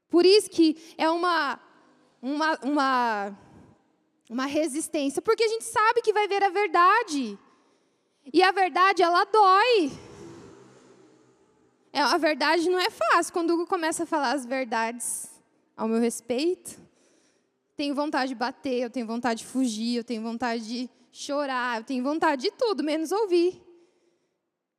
Por 0.09 0.25
isso 0.25 0.49
que 0.49 0.77
é 0.97 1.09
uma, 1.09 1.59
uma, 2.21 2.57
uma, 2.63 3.37
uma 4.29 4.45
resistência. 4.45 5.21
Porque 5.21 5.43
a 5.43 5.47
gente 5.49 5.65
sabe 5.65 6.01
que 6.01 6.13
vai 6.13 6.25
ver 6.29 6.41
a 6.41 6.47
verdade. 6.47 7.37
E 8.33 8.41
a 8.41 8.53
verdade, 8.53 9.03
ela 9.03 9.25
dói. 9.25 9.91
É, 11.91 11.99
a 11.99 12.17
verdade 12.17 12.69
não 12.69 12.79
é 12.79 12.89
fácil. 12.89 13.33
Quando 13.33 13.49
o 13.49 13.53
Hugo 13.55 13.67
começa 13.67 14.03
a 14.03 14.05
falar 14.05 14.31
as 14.31 14.45
verdades 14.45 15.29
ao 15.75 15.89
meu 15.89 15.99
respeito, 15.99 16.79
tenho 17.75 17.93
vontade 17.93 18.29
de 18.29 18.35
bater, 18.35 18.83
eu 18.83 18.89
tenho 18.89 19.05
vontade 19.05 19.41
de 19.41 19.47
fugir, 19.47 19.97
eu 19.97 20.03
tenho 20.03 20.21
vontade 20.21 20.65
de 20.65 20.89
chorar, 21.11 21.81
eu 21.81 21.83
tenho 21.83 22.01
vontade 22.01 22.43
de 22.43 22.51
tudo, 22.51 22.81
menos 22.81 23.11
ouvir. 23.11 23.64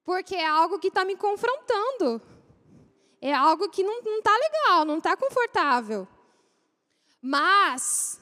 Porque 0.06 0.36
é 0.36 0.46
algo 0.46 0.78
que 0.78 0.86
está 0.86 1.04
me 1.04 1.16
confrontando. 1.16 2.22
É 3.20 3.34
algo 3.34 3.68
que 3.68 3.82
não 3.82 3.98
está 3.98 4.30
legal, 4.38 4.84
não 4.84 4.98
está 4.98 5.16
confortável. 5.16 6.06
Mas 7.20 8.20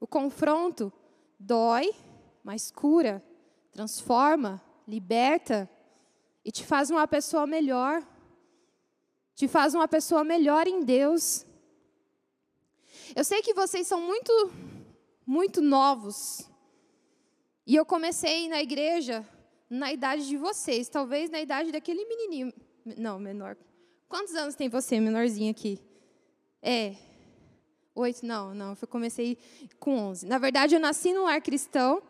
o 0.00 0.08
confronto 0.08 0.92
dói, 1.38 1.94
mas 2.42 2.72
cura, 2.72 3.24
transforma, 3.70 4.60
liberta 4.88 5.70
e 6.44 6.50
te 6.50 6.66
faz 6.66 6.90
uma 6.90 7.06
pessoa 7.06 7.46
melhor. 7.46 8.04
Te 9.36 9.46
faz 9.46 9.76
uma 9.76 9.86
pessoa 9.86 10.24
melhor 10.24 10.66
em 10.66 10.82
Deus. 10.82 11.46
Eu 13.14 13.22
sei 13.22 13.40
que 13.40 13.54
vocês 13.54 13.86
são 13.86 14.00
muito, 14.00 14.32
muito 15.24 15.62
novos. 15.62 16.50
E 17.64 17.76
eu 17.76 17.86
comecei 17.86 18.48
na 18.48 18.60
igreja 18.60 19.24
na 19.68 19.92
idade 19.92 20.26
de 20.26 20.36
vocês, 20.36 20.88
talvez 20.88 21.30
na 21.30 21.40
idade 21.40 21.70
daquele 21.70 22.04
menininho. 22.04 22.52
Não, 22.96 23.18
menor. 23.18 23.56
Quantos 24.08 24.34
anos 24.34 24.54
tem 24.54 24.68
você, 24.68 24.98
menorzinho 24.98 25.50
aqui? 25.50 25.78
É. 26.62 26.96
Oito? 27.94 28.24
Não, 28.24 28.54
não. 28.54 28.76
Eu 28.80 28.88
comecei 28.88 29.36
com 29.78 29.96
onze. 29.96 30.26
Na 30.26 30.38
verdade, 30.38 30.74
eu 30.74 30.80
nasci 30.80 31.12
no 31.12 31.24
lar 31.24 31.42
cristão, 31.42 32.02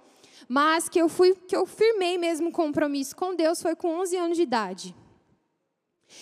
mas 0.49 0.89
que 0.89 1.01
eu 1.01 1.09
fui, 1.09 1.35
que 1.35 1.57
eu 1.57 1.67
firmei 1.67 2.17
mesmo 2.17 2.53
compromisso 2.53 3.17
com 3.17 3.35
Deus 3.35 3.61
foi 3.61 3.75
com 3.75 3.99
onze 3.99 4.17
anos 4.17 4.37
de 4.37 4.43
idade. 4.43 4.95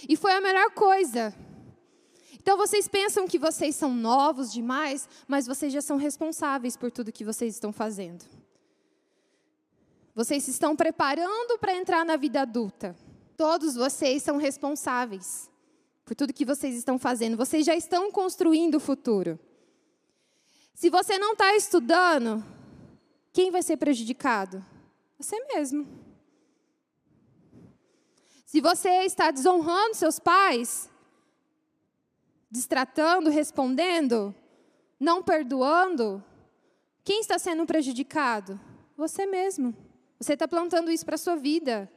E 0.09 0.17
foi 0.17 0.33
a 0.33 0.41
melhor 0.41 0.71
coisa. 0.71 1.35
Então 2.41 2.57
vocês 2.57 2.89
pensam 2.89 3.27
que 3.27 3.39
vocês 3.39 3.75
são 3.75 3.93
novos 3.93 4.53
demais, 4.53 5.09
mas 5.27 5.47
vocês 5.47 5.73
já 5.73 5.83
são 5.83 5.97
responsáveis 5.97 6.77
por 6.77 6.91
tudo 6.91 7.13
que 7.13 7.25
vocês 7.25 7.55
estão 7.55 7.73
fazendo. 7.73 8.25
Vocês 10.17 10.45
se 10.45 10.51
estão 10.51 10.75
preparando 10.75 11.59
para 11.59 11.77
entrar 11.77 12.03
na 12.03 12.17
vida 12.17 12.41
adulta. 12.41 12.97
Todos 13.37 13.75
vocês 13.75 14.23
são 14.23 14.39
responsáveis 14.39 15.51
por 16.07 16.15
tudo 16.15 16.33
que 16.33 16.47
vocês 16.47 16.75
estão 16.75 16.99
fazendo. 16.99 17.37
Vocês 17.37 17.67
já 17.67 17.75
estão 17.77 18.11
construindo 18.11 18.77
o 18.77 18.81
futuro. 18.81 19.39
Se 20.75 20.89
você 20.89 21.19
não 21.19 21.35
está 21.35 21.55
estudando, 21.55 22.43
quem 23.31 23.51
vai 23.51 23.63
ser 23.63 23.77
prejudicado? 23.77 24.65
Você 25.19 25.39
mesmo. 25.49 25.87
Se 28.47 28.59
você 28.59 29.05
está 29.05 29.31
desonrando 29.31 29.97
seus 29.97 30.19
pais, 30.19 30.89
destratando, 32.51 33.29
respondendo, 33.29 34.35
não 34.99 35.23
perdoando, 35.23 36.25
quem 37.05 37.21
está 37.21 37.39
sendo 37.39 37.67
prejudicado? 37.67 38.59
Você 38.97 39.27
mesmo. 39.27 39.86
Você 40.19 40.33
está 40.33 40.49
plantando 40.49 40.91
isso 40.91 41.05
para 41.05 41.15
a 41.17 41.19
sua 41.19 41.37
vida. 41.37 41.91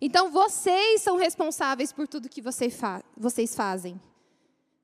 Então, 0.00 0.30
vocês 0.30 1.02
são 1.02 1.16
responsáveis 1.16 1.92
por 1.92 2.08
tudo 2.08 2.28
que 2.28 2.42
vocês, 2.42 2.76
fazem. 3.54 4.00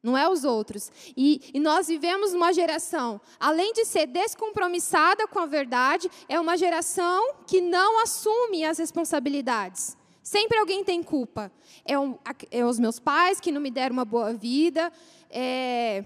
Não 0.03 0.17
é 0.17 0.29
os 0.29 0.45
outros. 0.45 0.91
E, 1.17 1.51
e, 1.53 1.61
nós 1.61 1.89
vivemos 1.89 2.33
uma 2.33 2.53
geração, 2.53 3.21
além 3.39 3.73
de 3.73 3.85
ser 3.85 4.07
descompromissada 4.07 5.27
com 5.27 5.39
a 5.39 5.47
verdade, 5.47 6.11
é 6.29 6.41
uma 6.41 6.57
geração 6.57 7.35
que 7.47 7.61
não 7.61 8.03
assume 8.03 8.65
as 8.65 8.79
responsabilidades. 8.79 9.97
Sempre 10.23 10.59
alguém 10.59 10.83
tem 10.85 11.03
culpa. 11.03 11.53
É, 11.85 11.99
um, 11.99 12.19
é 12.51 12.65
os 12.65 12.79
meus 12.79 12.99
pais 12.99 13.41
que 13.41 13.53
não 13.53 13.61
me 13.61 13.71
deram 13.71 13.93
uma 13.93 14.05
boa 14.05 14.33
vida. 14.33 14.93
É, 15.29 16.05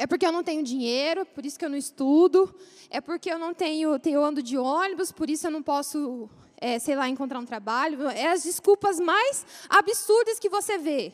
é 0.00 0.06
porque 0.06 0.24
eu 0.24 0.32
não 0.32 0.42
tenho 0.42 0.62
dinheiro, 0.62 1.26
por 1.26 1.44
isso 1.44 1.58
que 1.58 1.64
eu 1.64 1.68
não 1.68 1.76
estudo. 1.76 2.54
É 2.88 3.02
porque 3.02 3.30
eu 3.30 3.38
não 3.38 3.52
tenho, 3.52 4.00
eu 4.02 4.24
ando 4.24 4.42
de 4.42 4.56
ônibus, 4.56 5.12
por 5.12 5.28
isso 5.28 5.46
eu 5.46 5.50
não 5.50 5.62
posso, 5.62 6.26
é, 6.56 6.78
sei 6.78 6.96
lá, 6.96 7.06
encontrar 7.06 7.38
um 7.38 7.44
trabalho. 7.44 8.08
É 8.08 8.28
as 8.28 8.42
desculpas 8.42 8.98
mais 8.98 9.44
absurdas 9.68 10.38
que 10.38 10.48
você 10.48 10.78
vê. 10.78 11.12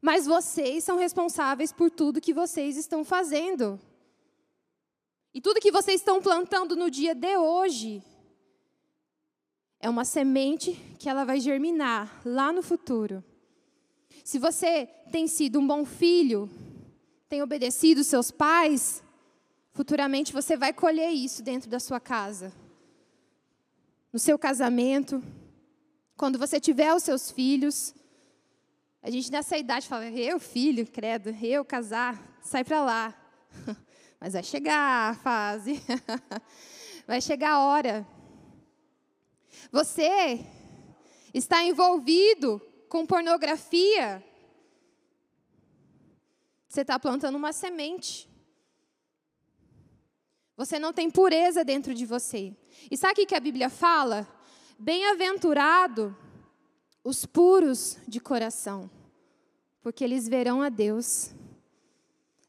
Mas 0.00 0.24
vocês 0.24 0.84
são 0.84 0.96
responsáveis 0.96 1.72
por 1.72 1.90
tudo 1.90 2.20
que 2.20 2.32
vocês 2.32 2.76
estão 2.76 3.04
fazendo. 3.04 3.80
E 5.34 5.40
tudo 5.40 5.60
que 5.60 5.72
vocês 5.72 6.00
estão 6.00 6.22
plantando 6.22 6.76
no 6.76 6.88
dia 6.88 7.12
de 7.12 7.36
hoje 7.36 8.04
é 9.80 9.90
uma 9.90 10.04
semente 10.04 10.80
que 10.96 11.08
ela 11.08 11.24
vai 11.24 11.40
germinar 11.40 12.20
lá 12.24 12.52
no 12.52 12.62
futuro. 12.62 13.24
Se 14.22 14.38
você 14.38 14.86
tem 15.10 15.26
sido 15.26 15.58
um 15.58 15.66
bom 15.66 15.84
filho, 15.84 16.48
tem 17.28 17.42
obedecido 17.42 18.04
seus 18.04 18.30
pais, 18.30 19.02
futuramente 19.72 20.32
você 20.32 20.56
vai 20.56 20.72
colher 20.72 21.10
isso 21.10 21.42
dentro 21.42 21.68
da 21.68 21.80
sua 21.80 21.98
casa. 21.98 22.52
No 24.12 24.18
seu 24.18 24.38
casamento, 24.38 25.22
quando 26.16 26.38
você 26.38 26.60
tiver 26.60 26.94
os 26.94 27.02
seus 27.02 27.30
filhos, 27.30 27.94
a 29.02 29.10
gente 29.10 29.30
nessa 29.30 29.56
idade 29.56 29.86
fala, 29.86 30.06
eu 30.06 30.40
filho, 30.40 30.86
credo, 30.86 31.30
eu 31.42 31.64
casar, 31.64 32.38
sai 32.40 32.64
para 32.64 32.80
lá. 32.80 33.14
Mas 34.20 34.32
vai 34.32 34.42
chegar 34.42 35.10
a 35.10 35.14
fase. 35.14 35.82
vai 37.06 37.20
chegar 37.20 37.52
a 37.52 37.60
hora. 37.60 38.06
Você 39.70 40.40
está 41.34 41.62
envolvido 41.62 42.60
com 42.88 43.04
pornografia, 43.04 44.24
você 46.76 46.82
está 46.82 46.98
plantando 46.98 47.36
uma 47.36 47.54
semente. 47.54 48.28
Você 50.58 50.78
não 50.78 50.92
tem 50.92 51.10
pureza 51.10 51.64
dentro 51.64 51.94
de 51.94 52.04
você. 52.04 52.54
E 52.90 52.98
sabe 52.98 53.22
o 53.22 53.26
que 53.26 53.34
a 53.34 53.40
Bíblia 53.40 53.70
fala? 53.70 54.28
Bem-aventurado 54.78 56.14
os 57.02 57.24
puros 57.24 57.96
de 58.06 58.20
coração, 58.20 58.90
porque 59.80 60.04
eles 60.04 60.28
verão 60.28 60.60
a 60.60 60.68
Deus. 60.68 61.30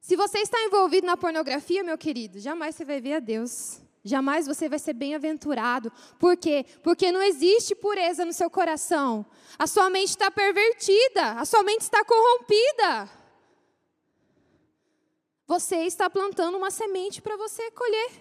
Se 0.01 0.17
você 0.17 0.39
está 0.39 0.61
envolvido 0.61 1.07
na 1.07 1.15
pornografia, 1.15 1.81
meu 1.81 1.97
querido, 1.97 2.37
jamais 2.37 2.75
você 2.75 2.83
vai 2.83 2.99
ver 2.99 3.13
a 3.13 3.19
Deus. 3.19 3.81
Jamais 4.03 4.45
você 4.45 4.67
vai 4.67 4.79
ser 4.79 4.93
bem-aventurado. 4.93 5.89
Por 6.19 6.35
quê? 6.35 6.65
Porque 6.83 7.13
não 7.13 7.21
existe 7.21 7.73
pureza 7.75 8.25
no 8.25 8.33
seu 8.33 8.49
coração. 8.49 9.25
A 9.57 9.67
sua 9.67 9.89
mente 9.89 10.09
está 10.09 10.29
pervertida, 10.29 11.31
a 11.31 11.45
sua 11.45 11.63
mente 11.63 11.81
está 11.81 12.03
corrompida. 12.03 13.16
Você 15.47 15.77
está 15.85 16.09
plantando 16.09 16.57
uma 16.57 16.69
semente 16.69 17.21
para 17.21 17.37
você 17.37 17.71
colher. 17.71 18.11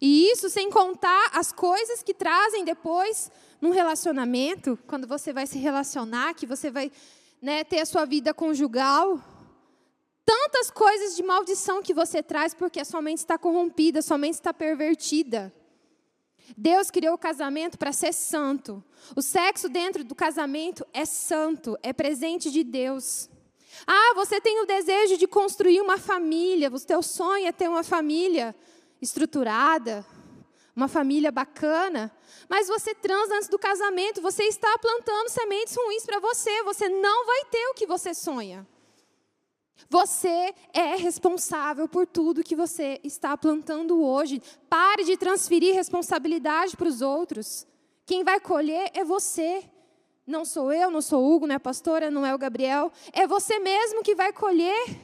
E 0.00 0.30
isso 0.30 0.48
sem 0.48 0.70
contar 0.70 1.30
as 1.32 1.52
coisas 1.52 2.02
que 2.02 2.14
trazem 2.14 2.64
depois 2.64 3.30
num 3.60 3.70
relacionamento, 3.70 4.78
quando 4.86 5.06
você 5.06 5.32
vai 5.32 5.46
se 5.46 5.58
relacionar, 5.58 6.34
que 6.34 6.46
você 6.46 6.70
vai 6.70 6.90
né, 7.40 7.64
ter 7.64 7.80
a 7.80 7.86
sua 7.86 8.04
vida 8.04 8.32
conjugal. 8.32 9.20
Tantas 10.24 10.70
coisas 10.70 11.16
de 11.16 11.22
maldição 11.24 11.82
que 11.82 11.92
você 11.92 12.22
traz 12.22 12.54
porque 12.54 12.78
a 12.78 12.84
sua 12.84 13.02
mente 13.02 13.18
está 13.18 13.36
corrompida, 13.36 13.98
a 13.98 14.02
sua 14.02 14.18
mente 14.18 14.34
está 14.34 14.54
pervertida. 14.54 15.52
Deus 16.56 16.90
criou 16.90 17.14
o 17.14 17.18
casamento 17.18 17.76
para 17.76 17.92
ser 17.92 18.12
santo. 18.12 18.84
O 19.16 19.22
sexo 19.22 19.68
dentro 19.68 20.04
do 20.04 20.14
casamento 20.14 20.86
é 20.92 21.04
santo, 21.04 21.76
é 21.82 21.92
presente 21.92 22.50
de 22.52 22.62
Deus. 22.62 23.28
Ah, 23.86 24.12
você 24.14 24.40
tem 24.40 24.60
o 24.62 24.66
desejo 24.66 25.16
de 25.16 25.26
construir 25.26 25.80
uma 25.80 25.98
família, 25.98 26.70
o 26.70 26.80
teu 26.80 27.02
sonho 27.02 27.46
é 27.46 27.52
ter 27.52 27.68
uma 27.68 27.82
família 27.82 28.54
estruturada, 29.00 30.04
uma 30.74 30.88
família 30.88 31.30
bacana, 31.30 32.10
mas 32.48 32.68
você 32.68 32.94
transa 32.94 33.34
antes 33.36 33.48
do 33.48 33.58
casamento, 33.58 34.22
você 34.22 34.44
está 34.44 34.78
plantando 34.78 35.28
sementes 35.28 35.76
ruins 35.76 36.04
para 36.04 36.20
você, 36.20 36.62
você 36.62 36.88
não 36.88 37.26
vai 37.26 37.44
ter 37.46 37.66
o 37.68 37.74
que 37.74 37.86
você 37.86 38.14
sonha. 38.14 38.66
Você 39.88 40.54
é 40.72 40.96
responsável 40.96 41.88
por 41.88 42.06
tudo 42.06 42.44
que 42.44 42.56
você 42.56 43.00
está 43.02 43.36
plantando 43.36 44.02
hoje. 44.02 44.40
Pare 44.68 45.04
de 45.04 45.16
transferir 45.16 45.74
responsabilidade 45.74 46.76
para 46.76 46.88
os 46.88 47.02
outros. 47.02 47.66
Quem 48.06 48.24
vai 48.24 48.40
colher 48.40 48.90
é 48.94 49.04
você. 49.04 49.64
Não 50.32 50.46
sou 50.46 50.72
eu, 50.72 50.90
não 50.90 51.02
sou 51.02 51.22
o 51.22 51.30
Hugo, 51.30 51.46
não 51.46 51.52
é 51.52 51.56
a 51.56 51.60
pastora, 51.60 52.10
não 52.10 52.24
é 52.24 52.34
o 52.34 52.38
Gabriel. 52.38 52.90
É 53.12 53.26
você 53.26 53.58
mesmo 53.58 54.02
que 54.02 54.14
vai 54.14 54.32
colher. 54.32 54.98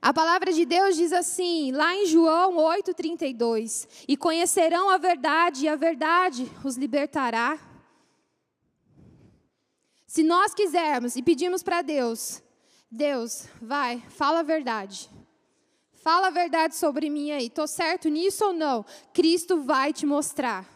A 0.00 0.14
palavra 0.14 0.52
de 0.52 0.64
Deus 0.64 0.94
diz 0.94 1.12
assim, 1.12 1.72
lá 1.72 1.92
em 1.92 2.06
João 2.06 2.54
8,32: 2.54 3.88
E 4.06 4.16
conhecerão 4.16 4.90
a 4.90 4.96
verdade, 4.96 5.64
e 5.64 5.68
a 5.68 5.74
verdade 5.74 6.48
os 6.62 6.76
libertará. 6.76 7.58
Se 10.06 10.22
nós 10.22 10.54
quisermos 10.54 11.16
e 11.16 11.22
pedimos 11.22 11.64
para 11.64 11.82
Deus, 11.82 12.40
Deus, 12.88 13.48
vai, 13.60 14.00
fala 14.08 14.38
a 14.38 14.44
verdade. 14.44 15.10
Fala 15.94 16.28
a 16.28 16.30
verdade 16.30 16.76
sobre 16.76 17.10
mim 17.10 17.32
aí. 17.32 17.46
Estou 17.46 17.66
certo 17.66 18.08
nisso 18.08 18.44
ou 18.44 18.52
não? 18.52 18.84
Cristo 19.12 19.62
vai 19.62 19.92
te 19.92 20.06
mostrar. 20.06 20.71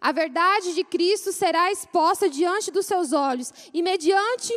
A 0.00 0.12
verdade 0.12 0.74
de 0.74 0.84
Cristo 0.84 1.32
será 1.32 1.70
exposta 1.70 2.28
diante 2.28 2.70
dos 2.70 2.86
seus 2.86 3.12
olhos, 3.12 3.52
e 3.72 3.82
mediante 3.82 4.56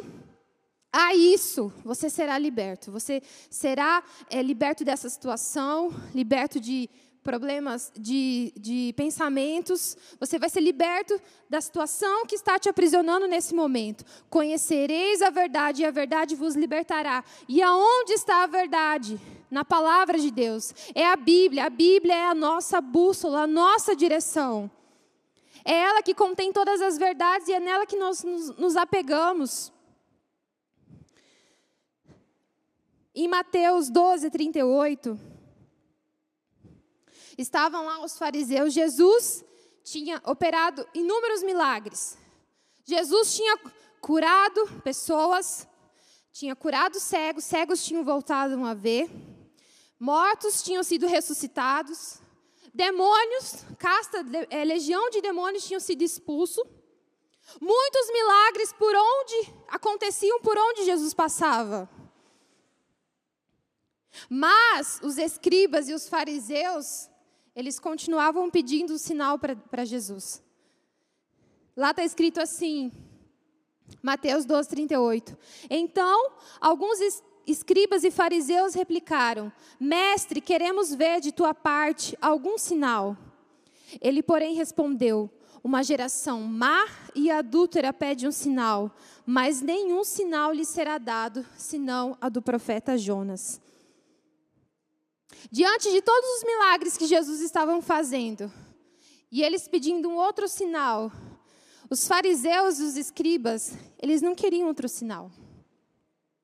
a 0.92 1.14
isso 1.14 1.72
você 1.84 2.10
será 2.10 2.38
liberto. 2.38 2.92
Você 2.92 3.22
será 3.50 4.04
é, 4.30 4.42
liberto 4.42 4.84
dessa 4.84 5.10
situação, 5.10 5.94
liberto 6.14 6.60
de 6.60 6.90
problemas 7.28 7.92
de, 8.00 8.54
de 8.58 8.94
pensamentos, 8.96 9.98
você 10.18 10.40
vai 10.40 10.50
ser 10.50 10.62
liberto 10.62 11.20
da 11.50 11.60
situação 11.60 12.26
que 12.26 12.36
está 12.36 12.58
te 12.58 12.70
aprisionando 12.70 13.28
nesse 13.28 13.54
momento. 13.54 14.06
Conhecereis 14.30 15.22
a 15.22 15.30
verdade 15.30 15.82
e 15.82 15.86
a 15.86 15.92
verdade 15.92 16.36
vos 16.36 16.56
libertará. 16.56 17.26
E 17.46 17.62
aonde 17.62 18.14
está 18.14 18.44
a 18.44 18.48
verdade? 18.48 19.20
Na 19.52 19.66
palavra 19.66 20.18
de 20.18 20.32
Deus. 20.32 20.74
É 20.96 21.06
a 21.06 21.18
Bíblia. 21.18 21.66
A 21.66 21.70
Bíblia 21.70 22.16
é 22.16 22.28
a 22.28 22.34
nossa 22.34 22.80
bússola, 22.80 23.42
a 23.42 23.48
nossa 23.48 23.94
direção. 23.94 24.72
É 25.70 25.74
ela 25.74 26.02
que 26.02 26.16
contém 26.16 26.54
todas 26.54 26.80
as 26.80 26.98
verdades 26.98 27.50
e 27.50 27.54
é 27.54 27.60
nela 27.60 27.86
que 27.86 27.98
nós 27.98 28.24
nos, 28.24 28.56
nos 28.56 28.78
apegamos. 28.78 29.74
Em 33.14 33.28
Mateus 33.28 33.90
12, 33.90 34.30
38, 34.30 35.20
estavam 37.38 37.86
lá 37.86 38.02
os 38.02 38.18
fariseus. 38.18 38.74
Jesus 38.74 39.44
tinha 39.84 40.22
operado 40.24 40.88
inúmeros 40.94 41.44
milagres. 41.44 42.18
Jesus 42.86 43.36
tinha 43.36 43.60
curado 44.00 44.66
pessoas, 44.86 45.68
tinha 46.32 46.56
curado 46.56 46.98
cegos, 46.98 47.44
cegos 47.44 47.84
tinham 47.84 48.06
voltado 48.06 48.64
a 48.64 48.74
ver, 48.74 49.12
mortos 50.00 50.64
tinham 50.64 50.82
sido 50.82 51.08
ressuscitados, 51.08 52.22
demônios, 52.78 53.66
casta, 53.80 54.24
é, 54.52 54.64
legião 54.64 55.10
de 55.10 55.20
demônios 55.20 55.66
tinham 55.66 55.80
sido 55.80 56.04
expulsos. 56.04 56.64
Muitos 57.60 58.12
milagres 58.12 58.72
por 58.74 58.94
onde 58.96 59.54
aconteciam 59.68 60.40
por 60.42 60.56
onde 60.58 60.86
Jesus 60.86 61.14
passava. 61.14 61.90
Mas 64.30 65.00
os 65.02 65.18
escribas 65.18 65.90
e 65.90 65.94
os 65.94 66.08
fariseus 66.08 67.10
eles 67.56 67.80
continuavam 67.80 68.52
pedindo 68.52 68.94
o 68.94 69.00
sinal 69.00 69.40
para 69.40 69.84
Jesus. 69.84 70.44
Lá 71.76 71.90
está 71.90 72.04
escrito 72.04 72.40
assim, 72.40 72.92
Mateus 74.04 74.46
12, 74.46 74.70
38. 74.70 75.36
Então, 75.68 76.32
alguns 76.62 77.00
escribas 77.48 78.04
e 78.04 78.12
fariseus 78.12 78.74
replicaram: 78.74 79.52
Mestre, 79.80 80.42
queremos 80.42 80.94
ver 80.94 81.22
de 81.22 81.32
tua 81.32 81.54
parte 81.54 82.18
algum 82.22 82.58
sinal. 82.58 83.18
Ele, 84.02 84.22
porém, 84.22 84.54
respondeu: 84.54 85.30
Uma 85.64 85.82
geração 85.82 86.42
má 86.42 86.86
e 87.16 87.32
adúltera 87.32 87.94
pede 87.94 88.28
um 88.28 88.32
sinal, 88.32 88.92
mas 89.26 89.62
nenhum 89.62 90.04
sinal 90.04 90.52
lhe 90.52 90.66
será 90.66 90.98
dado, 90.98 91.46
senão 91.58 92.18
a 92.20 92.28
do 92.28 92.42
profeta 92.42 92.98
Jonas. 92.98 93.62
Diante 95.50 95.92
de 95.92 96.02
todos 96.02 96.30
os 96.38 96.44
milagres 96.44 96.98
que 96.98 97.08
Jesus 97.08 97.42
estava 97.42 97.82
fazendo, 97.82 98.52
e 99.32 99.42
eles 99.42 99.68
pedindo 99.68 100.10
um 100.10 100.16
outro 100.16 100.48
sinal, 100.48 101.12
os 101.90 102.08
fariseus 102.08 102.80
e 102.80 102.84
os 102.84 102.98
escribas, 102.98 103.74
eles 104.02 104.22
não 104.22 104.36
queriam 104.36 104.68
outro 104.68 104.90
sinal. 104.90 105.32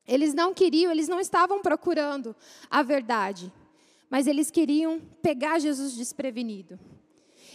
Eles 0.06 0.34
não 0.34 0.52
queriam, 0.52 0.92
eles 0.92 1.08
não 1.08 1.20
estavam 1.20 1.62
procurando 1.62 2.34
a 2.70 2.82
verdade, 2.82 3.52
mas 4.10 4.26
eles 4.26 4.50
queriam 4.50 5.00
pegar 5.22 5.58
Jesus 5.58 5.94
desprevenido. 5.94 6.78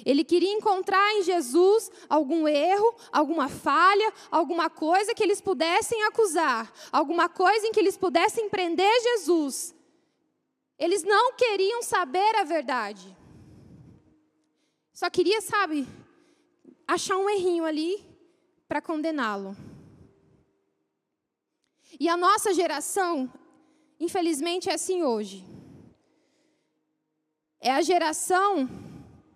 Ele 0.06 0.24
queria 0.24 0.54
encontrar 0.54 1.14
em 1.16 1.24
Jesus 1.24 1.92
algum 2.08 2.48
erro, 2.48 2.96
alguma 3.12 3.50
falha, 3.50 4.14
alguma 4.32 4.70
coisa 4.70 5.14
que 5.14 5.22
eles 5.22 5.42
pudessem 5.42 6.04
acusar, 6.04 6.72
alguma 6.92 7.28
coisa 7.28 7.68
em 7.68 7.72
que 7.72 7.80
eles 7.80 7.98
pudessem 7.98 8.50
prender 8.50 8.90
Jesus 9.02 9.76
eles 10.80 11.04
não 11.04 11.34
queriam 11.34 11.84
saber 11.84 12.36
a 12.38 12.46
verdade. 12.46 13.16
Só 14.94 15.10
queria, 15.10 15.42
sabe, 15.42 15.86
achar 16.88 17.18
um 17.18 17.30
errinho 17.30 17.66
ali 17.66 18.02
para 18.66 18.82
condená-lo. 18.82 19.56
E 22.00 22.08
a 22.08 22.16
nossa 22.16 22.54
geração, 22.54 23.32
infelizmente, 24.00 24.70
é 24.70 24.74
assim 24.74 25.04
hoje. 25.04 25.46
É 27.60 27.72
a 27.72 27.82
geração 27.82 28.70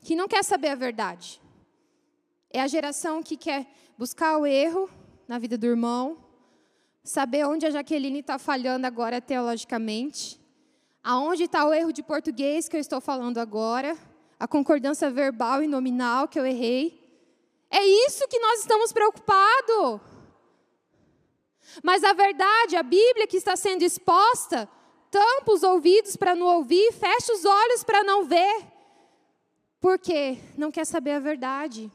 que 0.01 0.15
não 0.15 0.27
quer 0.27 0.43
saber 0.43 0.69
a 0.69 0.75
verdade. 0.75 1.41
É 2.49 2.61
a 2.61 2.67
geração 2.67 3.21
que 3.21 3.35
quer 3.35 3.67
buscar 3.97 4.37
o 4.37 4.45
erro 4.45 4.89
na 5.27 5.37
vida 5.39 5.57
do 5.57 5.65
irmão, 5.65 6.17
saber 7.03 7.45
onde 7.45 7.65
a 7.65 7.71
Jaqueline 7.71 8.19
está 8.19 8.37
falhando 8.39 8.87
agora 8.87 9.19
teologicamente, 9.19 10.41
Aonde 11.03 11.43
está 11.43 11.65
o 11.65 11.73
erro 11.73 11.91
de 11.91 12.01
português 12.01 12.69
que 12.69 12.77
eu 12.77 12.79
estou 12.79 13.01
falando 13.01 13.37
agora? 13.37 13.97
A 14.39 14.47
concordância 14.47 15.11
verbal 15.11 15.61
e 15.61 15.67
nominal 15.67 16.29
que 16.29 16.39
eu 16.39 16.45
errei? 16.45 16.97
É 17.69 17.85
isso 18.07 18.25
que 18.29 18.39
nós 18.39 18.61
estamos 18.61 18.93
preocupados. 18.93 19.99
Mas 21.81 22.03
a 22.03 22.13
verdade, 22.13 22.75
a 22.75 22.83
Bíblia 22.83 23.25
que 23.25 23.37
está 23.37 23.55
sendo 23.55 23.83
exposta, 23.83 24.69
tampa 25.09 25.53
os 25.53 25.63
ouvidos 25.63 26.15
para 26.15 26.35
não 26.35 26.47
ouvir, 26.47 26.91
fecha 26.91 27.33
os 27.33 27.45
olhos 27.45 27.83
para 27.83 28.03
não 28.03 28.25
ver. 28.25 28.65
Por 29.79 29.97
quê? 29.97 30.37
Não 30.57 30.71
quer 30.71 30.85
saber 30.85 31.11
a 31.11 31.19
verdade. 31.19 31.91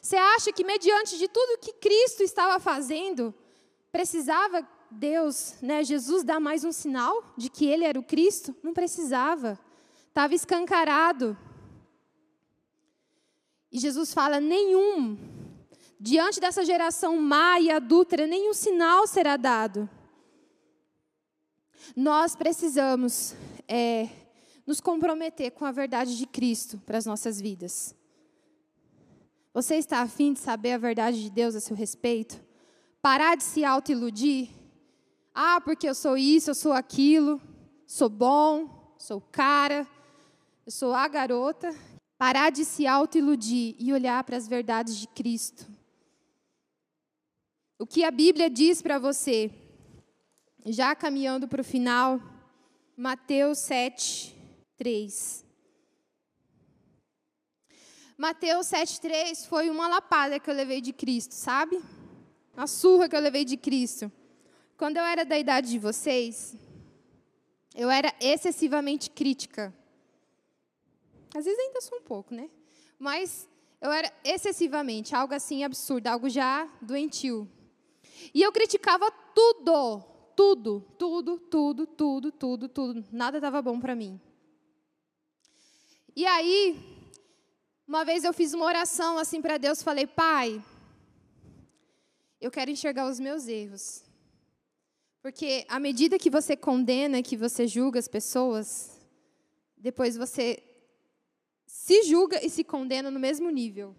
Você 0.00 0.16
acha 0.16 0.52
que, 0.52 0.64
mediante 0.64 1.16
de 1.18 1.28
tudo 1.28 1.58
que 1.58 1.72
Cristo 1.74 2.22
estava 2.22 2.58
fazendo, 2.58 3.34
precisava 3.90 4.66
Deus, 4.90 5.54
né, 5.62 5.82
Jesus 5.82 6.22
dá 6.22 6.38
mais 6.38 6.64
um 6.64 6.72
sinal 6.72 7.22
de 7.36 7.48
que 7.48 7.66
ele 7.66 7.84
era 7.84 7.98
o 7.98 8.02
Cristo? 8.02 8.54
Não 8.62 8.72
precisava. 8.72 9.58
Estava 10.08 10.34
escancarado. 10.34 11.36
E 13.70 13.78
Jesus 13.78 14.12
fala: 14.12 14.38
nenhum, 14.38 15.16
diante 16.02 16.40
dessa 16.40 16.64
geração 16.64 17.16
má 17.16 17.60
e 17.60 17.70
adúltera, 17.70 18.26
nenhum 18.26 18.52
sinal 18.52 19.06
será 19.06 19.36
dado. 19.36 19.88
Nós 21.94 22.34
precisamos 22.34 23.36
é, 23.68 24.08
nos 24.66 24.80
comprometer 24.80 25.52
com 25.52 25.64
a 25.64 25.70
verdade 25.70 26.18
de 26.18 26.26
Cristo 26.26 26.82
para 26.84 26.98
as 26.98 27.06
nossas 27.06 27.40
vidas. 27.40 27.94
Você 29.54 29.76
está 29.76 30.00
afim 30.00 30.32
de 30.32 30.40
saber 30.40 30.72
a 30.72 30.78
verdade 30.78 31.22
de 31.22 31.30
Deus 31.30 31.54
a 31.54 31.60
seu 31.60 31.76
respeito? 31.76 32.40
Parar 33.00 33.36
de 33.36 33.44
se 33.44 33.64
autoiludir? 33.64 34.48
Ah, 35.32 35.60
porque 35.60 35.88
eu 35.88 35.94
sou 35.94 36.16
isso, 36.16 36.50
eu 36.50 36.54
sou 36.54 36.72
aquilo, 36.72 37.40
sou 37.86 38.08
bom, 38.08 38.94
sou 38.98 39.20
cara, 39.20 39.86
eu 40.66 40.72
sou 40.72 40.94
a 40.94 41.06
garota. 41.06 41.72
Parar 42.18 42.50
de 42.50 42.64
se 42.64 42.88
autoiludir 42.88 43.76
e 43.78 43.92
olhar 43.92 44.24
para 44.24 44.36
as 44.36 44.48
verdades 44.48 44.96
de 44.96 45.06
Cristo. 45.06 45.81
O 47.82 47.86
que 47.94 48.04
a 48.04 48.12
Bíblia 48.12 48.48
diz 48.48 48.80
para 48.80 48.96
você, 48.96 49.50
já 50.64 50.94
caminhando 50.94 51.48
para 51.48 51.62
o 51.62 51.64
final, 51.64 52.22
Mateus 52.96 53.58
7, 53.58 54.36
3. 54.76 55.44
Mateus 58.16 58.68
7,3 58.68 59.48
foi 59.48 59.68
uma 59.68 59.88
lapada 59.88 60.38
que 60.38 60.48
eu 60.48 60.54
levei 60.54 60.80
de 60.80 60.92
Cristo, 60.92 61.32
sabe? 61.34 61.82
Uma 62.56 62.68
surra 62.68 63.08
que 63.08 63.16
eu 63.16 63.20
levei 63.20 63.44
de 63.44 63.56
Cristo. 63.56 64.12
Quando 64.76 64.98
eu 64.98 65.02
era 65.02 65.24
da 65.24 65.36
idade 65.36 65.68
de 65.68 65.80
vocês, 65.80 66.54
eu 67.74 67.90
era 67.90 68.14
excessivamente 68.20 69.10
crítica. 69.10 69.74
Às 71.34 71.46
vezes 71.46 71.58
ainda 71.58 71.80
sou 71.80 71.98
um 71.98 72.02
pouco, 72.02 72.32
né? 72.32 72.48
Mas 72.96 73.48
eu 73.80 73.90
era 73.90 74.08
excessivamente, 74.22 75.16
algo 75.16 75.34
assim 75.34 75.64
absurdo, 75.64 76.06
algo 76.06 76.30
já 76.30 76.68
doentio. 76.80 77.50
E 78.34 78.42
eu 78.42 78.52
criticava 78.52 79.10
tudo, 79.34 80.02
tudo, 80.36 80.80
tudo, 80.98 81.38
tudo, 81.38 81.86
tudo, 81.86 82.32
tudo, 82.32 82.68
tudo. 82.68 83.04
Nada 83.10 83.38
estava 83.38 83.62
bom 83.62 83.80
para 83.80 83.94
mim. 83.94 84.20
E 86.14 86.26
aí, 86.26 86.78
uma 87.86 88.04
vez 88.04 88.24
eu 88.24 88.32
fiz 88.32 88.52
uma 88.52 88.66
oração 88.66 89.18
assim 89.18 89.40
para 89.40 89.58
Deus, 89.58 89.82
falei: 89.82 90.06
"Pai, 90.06 90.62
eu 92.40 92.50
quero 92.50 92.70
enxergar 92.70 93.08
os 93.08 93.20
meus 93.20 93.46
erros. 93.46 94.02
Porque 95.22 95.64
à 95.68 95.78
medida 95.78 96.18
que 96.18 96.28
você 96.28 96.56
condena, 96.56 97.22
que 97.22 97.36
você 97.36 97.68
julga 97.68 98.00
as 98.00 98.08
pessoas, 98.08 99.00
depois 99.76 100.16
você 100.16 100.60
se 101.64 102.02
julga 102.02 102.44
e 102.44 102.50
se 102.50 102.64
condena 102.64 103.10
no 103.10 103.20
mesmo 103.20 103.48
nível. 103.48 103.94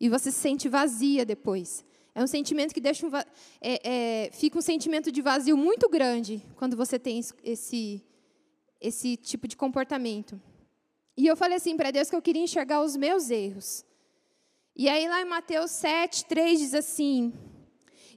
E 0.00 0.08
você 0.08 0.32
se 0.32 0.38
sente 0.38 0.68
vazia 0.68 1.24
depois. 1.24 1.84
É 2.14 2.22
um 2.22 2.26
sentimento 2.28 2.72
que 2.72 2.80
deixa 2.80 3.06
um, 3.06 3.10
é, 3.16 3.26
é, 3.60 4.30
fica 4.32 4.56
um 4.56 4.62
sentimento 4.62 5.10
de 5.10 5.20
vazio 5.20 5.56
muito 5.56 5.88
grande 5.88 6.42
quando 6.54 6.76
você 6.76 6.96
tem 6.96 7.20
esse, 7.42 8.04
esse 8.80 9.16
tipo 9.16 9.48
de 9.48 9.56
comportamento. 9.56 10.40
E 11.16 11.26
eu 11.26 11.36
falei 11.36 11.56
assim 11.56 11.76
para 11.76 11.90
Deus 11.90 12.08
que 12.08 12.14
eu 12.14 12.22
queria 12.22 12.42
enxergar 12.42 12.82
os 12.82 12.96
meus 12.96 13.30
erros. 13.30 13.84
E 14.76 14.88
aí 14.88 15.08
lá 15.08 15.22
em 15.22 15.24
Mateus 15.24 15.72
7, 15.72 16.24
3 16.26 16.58
diz 16.58 16.74
assim: 16.74 17.32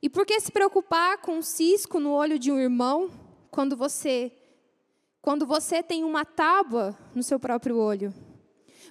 E 0.02 0.10
por 0.10 0.26
que 0.26 0.40
se 0.40 0.52
preocupar 0.52 1.18
com 1.18 1.38
um 1.38 1.42
cisco 1.42 2.00
no 2.00 2.12
olho 2.12 2.38
de 2.38 2.52
um 2.52 2.60
irmão 2.60 3.10
quando 3.50 3.76
você 3.76 4.32
quando 5.22 5.46
você 5.46 5.84
tem 5.84 6.04
uma 6.04 6.24
tábua 6.24 6.98
no 7.14 7.24
seu 7.24 7.40
próprio 7.40 7.78
olho? 7.78 8.14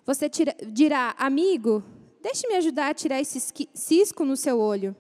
Você 0.04 0.28
tira, 0.28 0.54
dirá, 0.70 1.14
amigo, 1.18 1.82
deixe-me 2.20 2.54
ajudar 2.54 2.90
a 2.90 2.94
tirar 2.94 3.20
esse 3.20 3.40
cisco 3.74 4.24
no 4.24 4.36
seu 4.36 4.58
olho. 4.58 4.94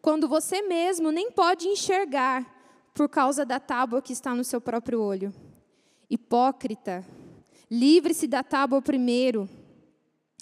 Quando 0.00 0.28
você 0.28 0.62
mesmo 0.62 1.10
nem 1.10 1.30
pode 1.30 1.66
enxergar 1.66 2.54
por 2.92 3.08
causa 3.08 3.44
da 3.44 3.58
tábua 3.58 4.00
que 4.00 4.12
está 4.12 4.34
no 4.34 4.44
seu 4.44 4.60
próprio 4.60 5.00
olho. 5.00 5.34
Hipócrita, 6.08 7.04
livre-se 7.70 8.26
da 8.26 8.42
tábua 8.42 8.80
primeiro. 8.80 9.48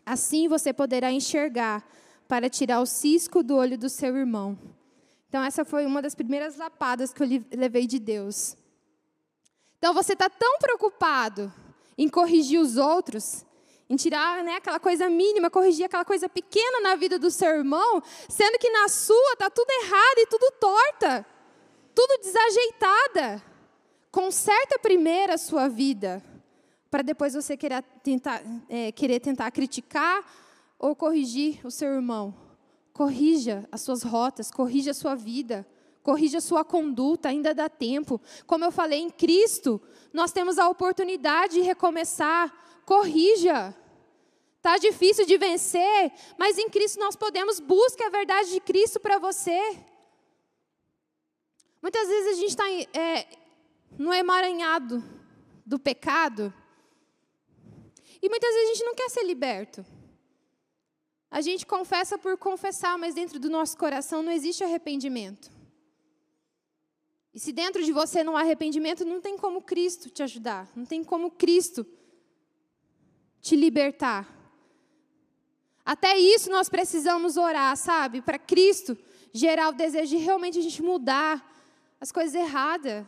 Assim 0.05 0.49
você 0.49 0.73
poderá 0.73 1.11
enxergar 1.11 1.87
para 2.29 2.51
tirar 2.51 2.81
o 2.81 2.87
cisco 2.87 3.43
do 3.43 3.57
olho 3.57 3.79
do 3.79 3.89
seu 3.89 4.17
irmão. 4.17 4.59
Então, 5.29 5.43
essa 5.43 5.65
foi 5.65 5.87
uma 5.87 6.03
das 6.03 6.15
primeiras 6.15 6.57
lapadas 6.57 7.13
que 7.13 7.23
eu 7.23 7.29
levei 7.53 7.87
de 7.87 7.99
Deus. 7.99 8.57
Então, 9.79 9.95
você 9.95 10.13
está 10.13 10.29
tão 10.29 10.59
preocupado 10.59 11.53
em 11.97 12.09
corrigir 12.09 12.61
os 12.61 12.77
outros 12.77 13.47
em 13.93 13.97
tirar 13.97 14.43
né, 14.43 14.55
aquela 14.55 14.81
coisa 14.81 15.11
mínima, 15.11 15.51
corrigir 15.51 15.85
aquela 15.85 16.05
coisa 16.05 16.27
pequena 16.27 16.81
na 16.81 16.97
vida 16.97 17.19
do 17.19 17.31
seu 17.31 17.51
irmão, 17.51 18.03
sendo 18.27 18.59
que 18.59 18.71
na 18.71 18.89
sua 18.89 19.35
está 19.35 19.51
tudo 19.51 19.71
errado 19.71 20.19
e 20.19 20.27
tudo 20.27 20.51
torta, 20.59 21.27
tudo 21.95 22.19
desajeitada. 22.23 23.43
Conserta 24.11 24.79
primeiro 24.79 25.35
a 25.35 25.37
sua 25.37 25.69
vida, 25.69 26.25
para 26.91 27.03
depois 27.03 27.35
você 27.35 27.55
querer 27.55 27.83
tentar, 28.03 28.43
é, 28.67 28.91
querer 28.93 29.21
tentar 29.21 29.51
criticar 29.51 30.25
ou 30.79 30.97
corrigir 30.97 31.61
o 31.63 31.71
seu 31.71 31.93
irmão. 31.93 32.35
Corrija 32.95 33.69
as 33.71 33.83
suas 33.83 34.03
rotas, 34.03 34.51
corrija 34.51 34.93
a 34.93 34.95
sua 34.95 35.15
vida, 35.15 35.67
corrija 36.03 36.39
a 36.39 36.43
sua 36.43 36.65
conduta, 36.65 37.29
ainda 37.29 37.55
dá 37.55 37.69
tempo. 37.69 38.19
Como 38.47 38.65
eu 38.65 38.73
falei, 38.73 39.01
em 39.01 39.11
Cristo, 39.11 39.79
nós 40.15 40.33
temos 40.33 40.59
a 40.59 40.67
oportunidade 40.71 41.55
de 41.55 41.61
recomeçar. 41.61 42.51
Corrija. 42.87 43.75
Está 44.63 44.79
difícil 44.79 45.27
de 45.27 45.37
vencer, 45.37 46.13
mas 46.39 46.57
em 46.57 46.71
Cristo 46.71 47.01
nós 47.01 47.17
podemos. 47.17 47.59
Busque 47.59 48.01
a 48.05 48.09
verdade 48.09 48.49
de 48.53 48.61
Cristo 48.61 49.01
para 49.01 49.19
você. 49.19 49.61
Muitas 51.83 52.07
vezes 52.07 52.29
a 52.31 52.41
gente 52.41 52.51
está 52.51 52.71
é, 52.97 53.27
no 53.99 54.15
emaranhado 54.15 55.03
do 55.67 55.81
pecado. 55.81 56.55
E 58.23 58.29
muitas 58.29 58.55
vezes 58.55 58.71
a 58.71 58.75
gente 58.75 58.85
não 58.85 58.95
quer 58.95 59.09
ser 59.11 59.25
liberto. 59.25 59.85
A 61.29 61.41
gente 61.41 61.67
confessa 61.67 62.17
por 62.17 62.39
confessar, 62.39 62.97
mas 62.97 63.17
dentro 63.17 63.41
do 63.41 63.51
nosso 63.51 63.77
coração 63.77 64.23
não 64.23 64.31
existe 64.31 64.63
arrependimento. 64.63 65.51
E 67.35 67.41
se 67.41 67.53
dentro 67.53 67.83
de 67.83 67.91
você 67.91 68.23
não 68.23 68.37
há 68.37 68.43
arrependimento, 68.43 69.05
não 69.05 69.21
tem 69.21 69.37
como 69.37 69.61
Cristo 69.61 70.09
te 70.09 70.23
ajudar, 70.23 70.71
não 70.77 70.87
tem 70.87 71.03
como 71.03 71.33
Cristo 71.33 71.85
te 73.41 73.57
libertar. 73.57 74.42
Até 75.85 76.17
isso 76.17 76.51
nós 76.51 76.69
precisamos 76.69 77.37
orar, 77.37 77.77
sabe? 77.77 78.23
Para 78.23 78.39
Cristo 78.39 78.97
gerar 79.33 79.71
o 79.71 79.73
desejo 79.73 80.17
de 80.17 80.23
realmente 80.23 80.59
a 80.59 80.63
gente 80.63 80.83
mudar 80.83 81.45
as 82.01 82.13
coisas 82.13 82.35
erradas. 82.35 83.05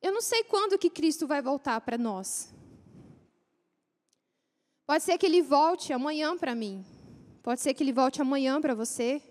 Eu 0.00 0.12
não 0.12 0.22
sei 0.22 0.42
quando 0.44 0.78
que 0.78 0.88
Cristo 0.88 1.26
vai 1.26 1.42
voltar 1.42 1.80
para 1.82 1.98
nós. 1.98 2.54
Pode 4.86 5.04
ser 5.04 5.18
que 5.18 5.26
ele 5.26 5.42
volte 5.42 5.92
amanhã 5.92 6.36
para 6.36 6.54
mim. 6.54 6.84
Pode 7.42 7.60
ser 7.60 7.74
que 7.74 7.82
ele 7.82 7.92
volte 7.92 8.20
amanhã 8.20 8.60
para 8.60 8.74
você. 8.74 9.22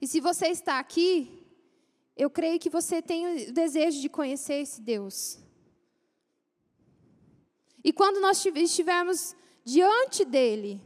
E 0.00 0.06
se 0.06 0.20
você 0.20 0.48
está 0.48 0.78
aqui, 0.78 1.46
eu 2.16 2.28
creio 2.28 2.58
que 2.58 2.68
você 2.68 3.00
tem 3.00 3.48
o 3.48 3.52
desejo 3.52 4.00
de 4.00 4.08
conhecer 4.08 4.60
esse 4.62 4.80
Deus. 4.80 5.38
E 7.82 7.92
quando 7.92 8.20
nós 8.20 8.44
estivermos 8.44 9.34
diante 9.68 10.24
dele, 10.24 10.80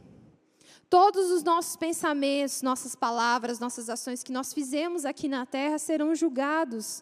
todos 0.89 1.31
os 1.31 1.41
nossos 1.41 1.77
pensamentos, 1.77 2.61
nossas 2.61 2.95
palavras, 2.95 3.57
nossas 3.57 3.89
ações 3.89 4.21
que 4.21 4.31
nós 4.31 4.53
fizemos 4.53 5.05
aqui 5.05 5.29
na 5.29 5.45
terra 5.45 5.77
serão 5.79 6.13
julgados. 6.13 7.01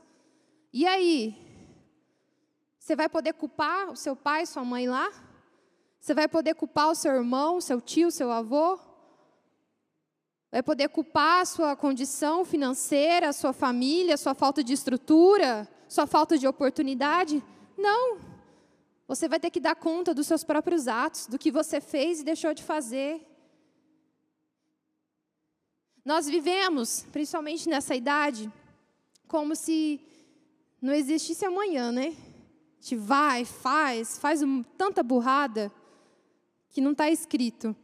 E 0.71 0.85
aí? 0.85 1.35
Você 2.77 2.95
vai 2.95 3.09
poder 3.09 3.33
culpar 3.33 3.89
o 3.89 3.95
seu 3.95 4.15
pai, 4.15 4.45
sua 4.45 4.63
mãe 4.63 4.87
lá? 4.87 5.09
Você 5.99 6.13
vai 6.13 6.27
poder 6.27 6.53
culpar 6.53 6.91
o 6.91 6.95
seu 6.95 7.13
irmão, 7.15 7.59
seu 7.59 7.81
tio, 7.81 8.11
seu 8.11 8.31
avô? 8.31 8.79
Vai 10.51 10.61
poder 10.61 10.87
culpar 10.89 11.41
a 11.41 11.45
sua 11.45 11.75
condição 11.75 12.45
financeira, 12.45 13.29
a 13.29 13.33
sua 13.33 13.53
família, 13.53 14.13
a 14.13 14.17
sua 14.17 14.35
falta 14.35 14.63
de 14.63 14.73
estrutura, 14.73 15.67
sua 15.87 16.05
falta 16.05 16.37
de 16.37 16.47
oportunidade? 16.47 17.43
Não. 17.75 18.30
Você 19.11 19.27
vai 19.27 19.41
ter 19.41 19.49
que 19.49 19.59
dar 19.59 19.75
conta 19.75 20.13
dos 20.13 20.25
seus 20.25 20.41
próprios 20.41 20.87
atos, 20.87 21.27
do 21.27 21.37
que 21.37 21.51
você 21.51 21.81
fez 21.81 22.21
e 22.21 22.23
deixou 22.23 22.53
de 22.53 22.63
fazer. 22.63 23.21
Nós 26.05 26.27
vivemos, 26.27 27.05
principalmente 27.11 27.67
nessa 27.67 27.93
idade, 27.93 28.49
como 29.27 29.53
se 29.53 29.99
não 30.81 30.93
existisse 30.93 31.43
amanhã, 31.43 31.91
né? 31.91 32.15
A 32.15 32.81
gente 32.81 32.95
vai, 32.95 33.43
faz, 33.43 34.17
faz 34.17 34.41
um, 34.41 34.63
tanta 34.63 35.03
burrada 35.03 35.69
que 36.69 36.79
não 36.79 36.93
está 36.93 37.09
escrito. 37.09 37.75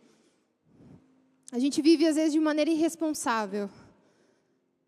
A 1.51 1.59
gente 1.59 1.81
vive, 1.81 2.07
às 2.07 2.15
vezes, 2.15 2.31
de 2.31 2.39
maneira 2.39 2.71
irresponsável, 2.71 3.69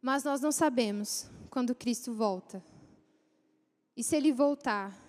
mas 0.01 0.23
nós 0.23 0.39
não 0.39 0.53
sabemos 0.53 1.29
quando 1.49 1.75
Cristo 1.75 2.13
volta. 2.13 2.63
E 3.93 4.01
se 4.01 4.15
Ele 4.15 4.31
voltar, 4.31 5.08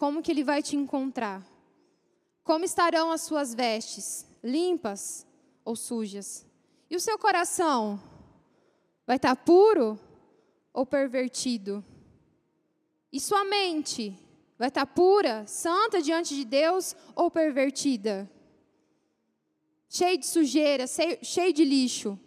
como 0.00 0.22
que 0.22 0.30
ele 0.30 0.42
vai 0.42 0.62
te 0.62 0.76
encontrar? 0.76 1.46
Como 2.42 2.64
estarão 2.64 3.12
as 3.12 3.20
suas 3.20 3.54
vestes? 3.54 4.26
Limpas 4.42 5.26
ou 5.62 5.76
sujas? 5.76 6.46
E 6.88 6.96
o 6.96 7.00
seu 7.00 7.18
coração? 7.18 8.00
Vai 9.06 9.16
estar 9.16 9.36
puro 9.36 10.00
ou 10.72 10.86
pervertido? 10.86 11.84
E 13.12 13.20
sua 13.20 13.44
mente? 13.44 14.16
Vai 14.58 14.68
estar 14.68 14.86
pura, 14.86 15.46
santa 15.46 16.00
diante 16.00 16.34
de 16.34 16.46
Deus 16.46 16.96
ou 17.14 17.30
pervertida? 17.30 18.26
Cheio 19.86 20.16
de 20.16 20.26
sujeira, 20.26 20.86
cheio 20.86 21.52
de 21.52 21.62
lixo? 21.62 22.18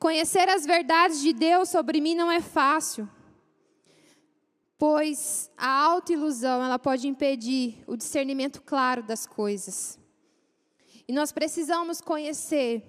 Conhecer 0.00 0.48
as 0.48 0.64
verdades 0.64 1.20
de 1.20 1.30
Deus 1.34 1.68
sobre 1.68 2.00
mim 2.00 2.14
não 2.14 2.32
é 2.32 2.40
fácil, 2.40 3.06
pois 4.78 5.50
a 5.58 5.68
autoilusão 5.68 6.64
ela 6.64 6.78
pode 6.78 7.06
impedir 7.06 7.84
o 7.86 7.98
discernimento 7.98 8.62
claro 8.62 9.02
das 9.02 9.26
coisas. 9.26 9.98
E 11.06 11.12
nós 11.12 11.32
precisamos 11.32 12.00
conhecer 12.00 12.82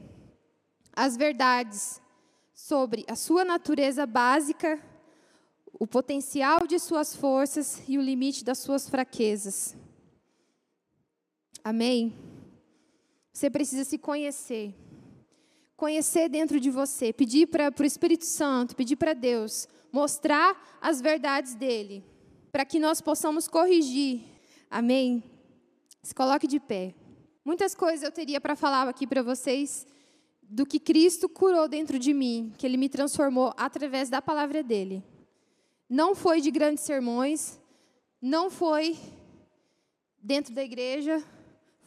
as 0.95 1.17
verdades 1.17 2.01
sobre 2.53 3.03
a 3.09 3.15
sua 3.17 3.43
natureza 3.43 4.05
básica, 4.05 4.81
o 5.77 5.85
potencial 5.85 6.65
de 6.65 6.79
suas 6.79 7.13
forças 7.13 7.83
e 7.89 7.97
o 7.97 8.01
limite 8.01 8.45
das 8.45 8.59
suas 8.59 8.87
fraquezas. 8.87 9.75
Amém? 11.61 12.15
Você 13.33 13.49
precisa 13.49 13.83
se 13.83 13.97
conhecer 13.97 14.73
conhecer 15.81 16.29
dentro 16.29 16.59
de 16.59 16.69
você, 16.69 17.11
pedir 17.11 17.47
para 17.47 17.73
o 17.75 17.83
Espírito 17.83 18.23
Santo, 18.23 18.75
pedir 18.75 18.95
para 18.97 19.13
Deus 19.13 19.67
mostrar 19.91 20.77
as 20.79 21.01
verdades 21.01 21.55
dele, 21.55 22.05
para 22.51 22.63
que 22.63 22.77
nós 22.77 23.01
possamos 23.01 23.47
corrigir. 23.47 24.21
Amém? 24.69 25.23
Se 26.03 26.13
coloque 26.13 26.45
de 26.45 26.59
pé. 26.59 26.93
Muitas 27.43 27.73
coisas 27.73 28.03
eu 28.03 28.11
teria 28.11 28.39
para 28.39 28.55
falar 28.55 28.87
aqui 28.87 29.07
para 29.07 29.23
vocês 29.23 29.87
do 30.43 30.67
que 30.67 30.79
Cristo 30.79 31.27
curou 31.27 31.67
dentro 31.67 31.97
de 31.97 32.13
mim, 32.13 32.53
que 32.59 32.67
Ele 32.67 32.77
me 32.77 32.87
transformou 32.87 33.51
através 33.57 34.07
da 34.07 34.21
palavra 34.21 34.61
dele. 34.61 35.03
Não 35.89 36.13
foi 36.13 36.41
de 36.41 36.51
grandes 36.51 36.83
sermões, 36.83 37.59
não 38.21 38.51
foi 38.51 38.95
dentro 40.21 40.53
da 40.53 40.63
igreja, 40.63 41.23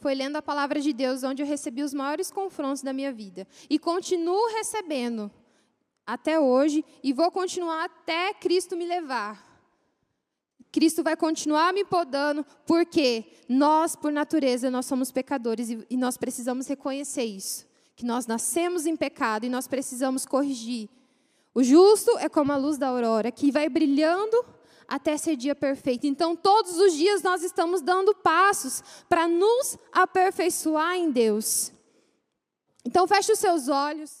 foi 0.05 0.13
lendo 0.13 0.35
a 0.35 0.41
palavra 0.41 0.79
de 0.79 0.93
Deus, 0.93 1.23
onde 1.23 1.41
eu 1.41 1.47
recebi 1.47 1.81
os 1.81 1.91
maiores 1.91 2.29
confrontos 2.29 2.83
da 2.83 2.93
minha 2.93 3.11
vida. 3.11 3.47
E 3.67 3.79
continuo 3.79 4.49
recebendo 4.49 5.31
até 6.05 6.39
hoje, 6.39 6.85
e 7.03 7.11
vou 7.11 7.31
continuar 7.31 7.85
até 7.85 8.31
Cristo 8.35 8.77
me 8.77 8.85
levar. 8.85 9.43
Cristo 10.71 11.01
vai 11.01 11.17
continuar 11.17 11.73
me 11.73 11.83
podando, 11.83 12.45
porque 12.67 13.25
nós, 13.49 13.95
por 13.95 14.11
natureza, 14.11 14.69
nós 14.69 14.85
somos 14.85 15.11
pecadores 15.11 15.71
e, 15.89 15.97
nós 15.97 16.17
precisamos 16.17 16.67
reconhecer 16.67 17.23
isso. 17.23 17.67
Que 17.95 18.05
nós 18.05 18.27
nascemos 18.27 18.85
em 18.85 18.95
pecado 18.95 19.47
e 19.47 19.49
nós 19.49 19.67
precisamos 19.67 20.23
corrigir. 20.23 20.87
O 21.51 21.63
justo 21.63 22.15
é 22.19 22.29
como 22.29 22.51
a 22.51 22.57
luz 22.57 22.77
da 22.77 22.89
aurora, 22.89 23.31
que 23.31 23.51
vai 23.51 23.67
brilhando 23.67 24.45
até 24.87 25.17
ser 25.17 25.35
dia 25.35 25.55
perfeito. 25.55 26.05
Então, 26.05 26.35
todos 26.35 26.77
os 26.77 26.93
dias 26.93 27.21
nós 27.21 27.43
estamos 27.43 27.81
dando 27.81 28.13
passos 28.15 28.83
para 29.09 29.27
nos 29.27 29.77
aperfeiçoar 29.91 30.95
em 30.95 31.11
Deus. 31.11 31.71
Então, 32.85 33.07
feche 33.07 33.31
os 33.31 33.39
seus 33.39 33.67
olhos. 33.67 34.11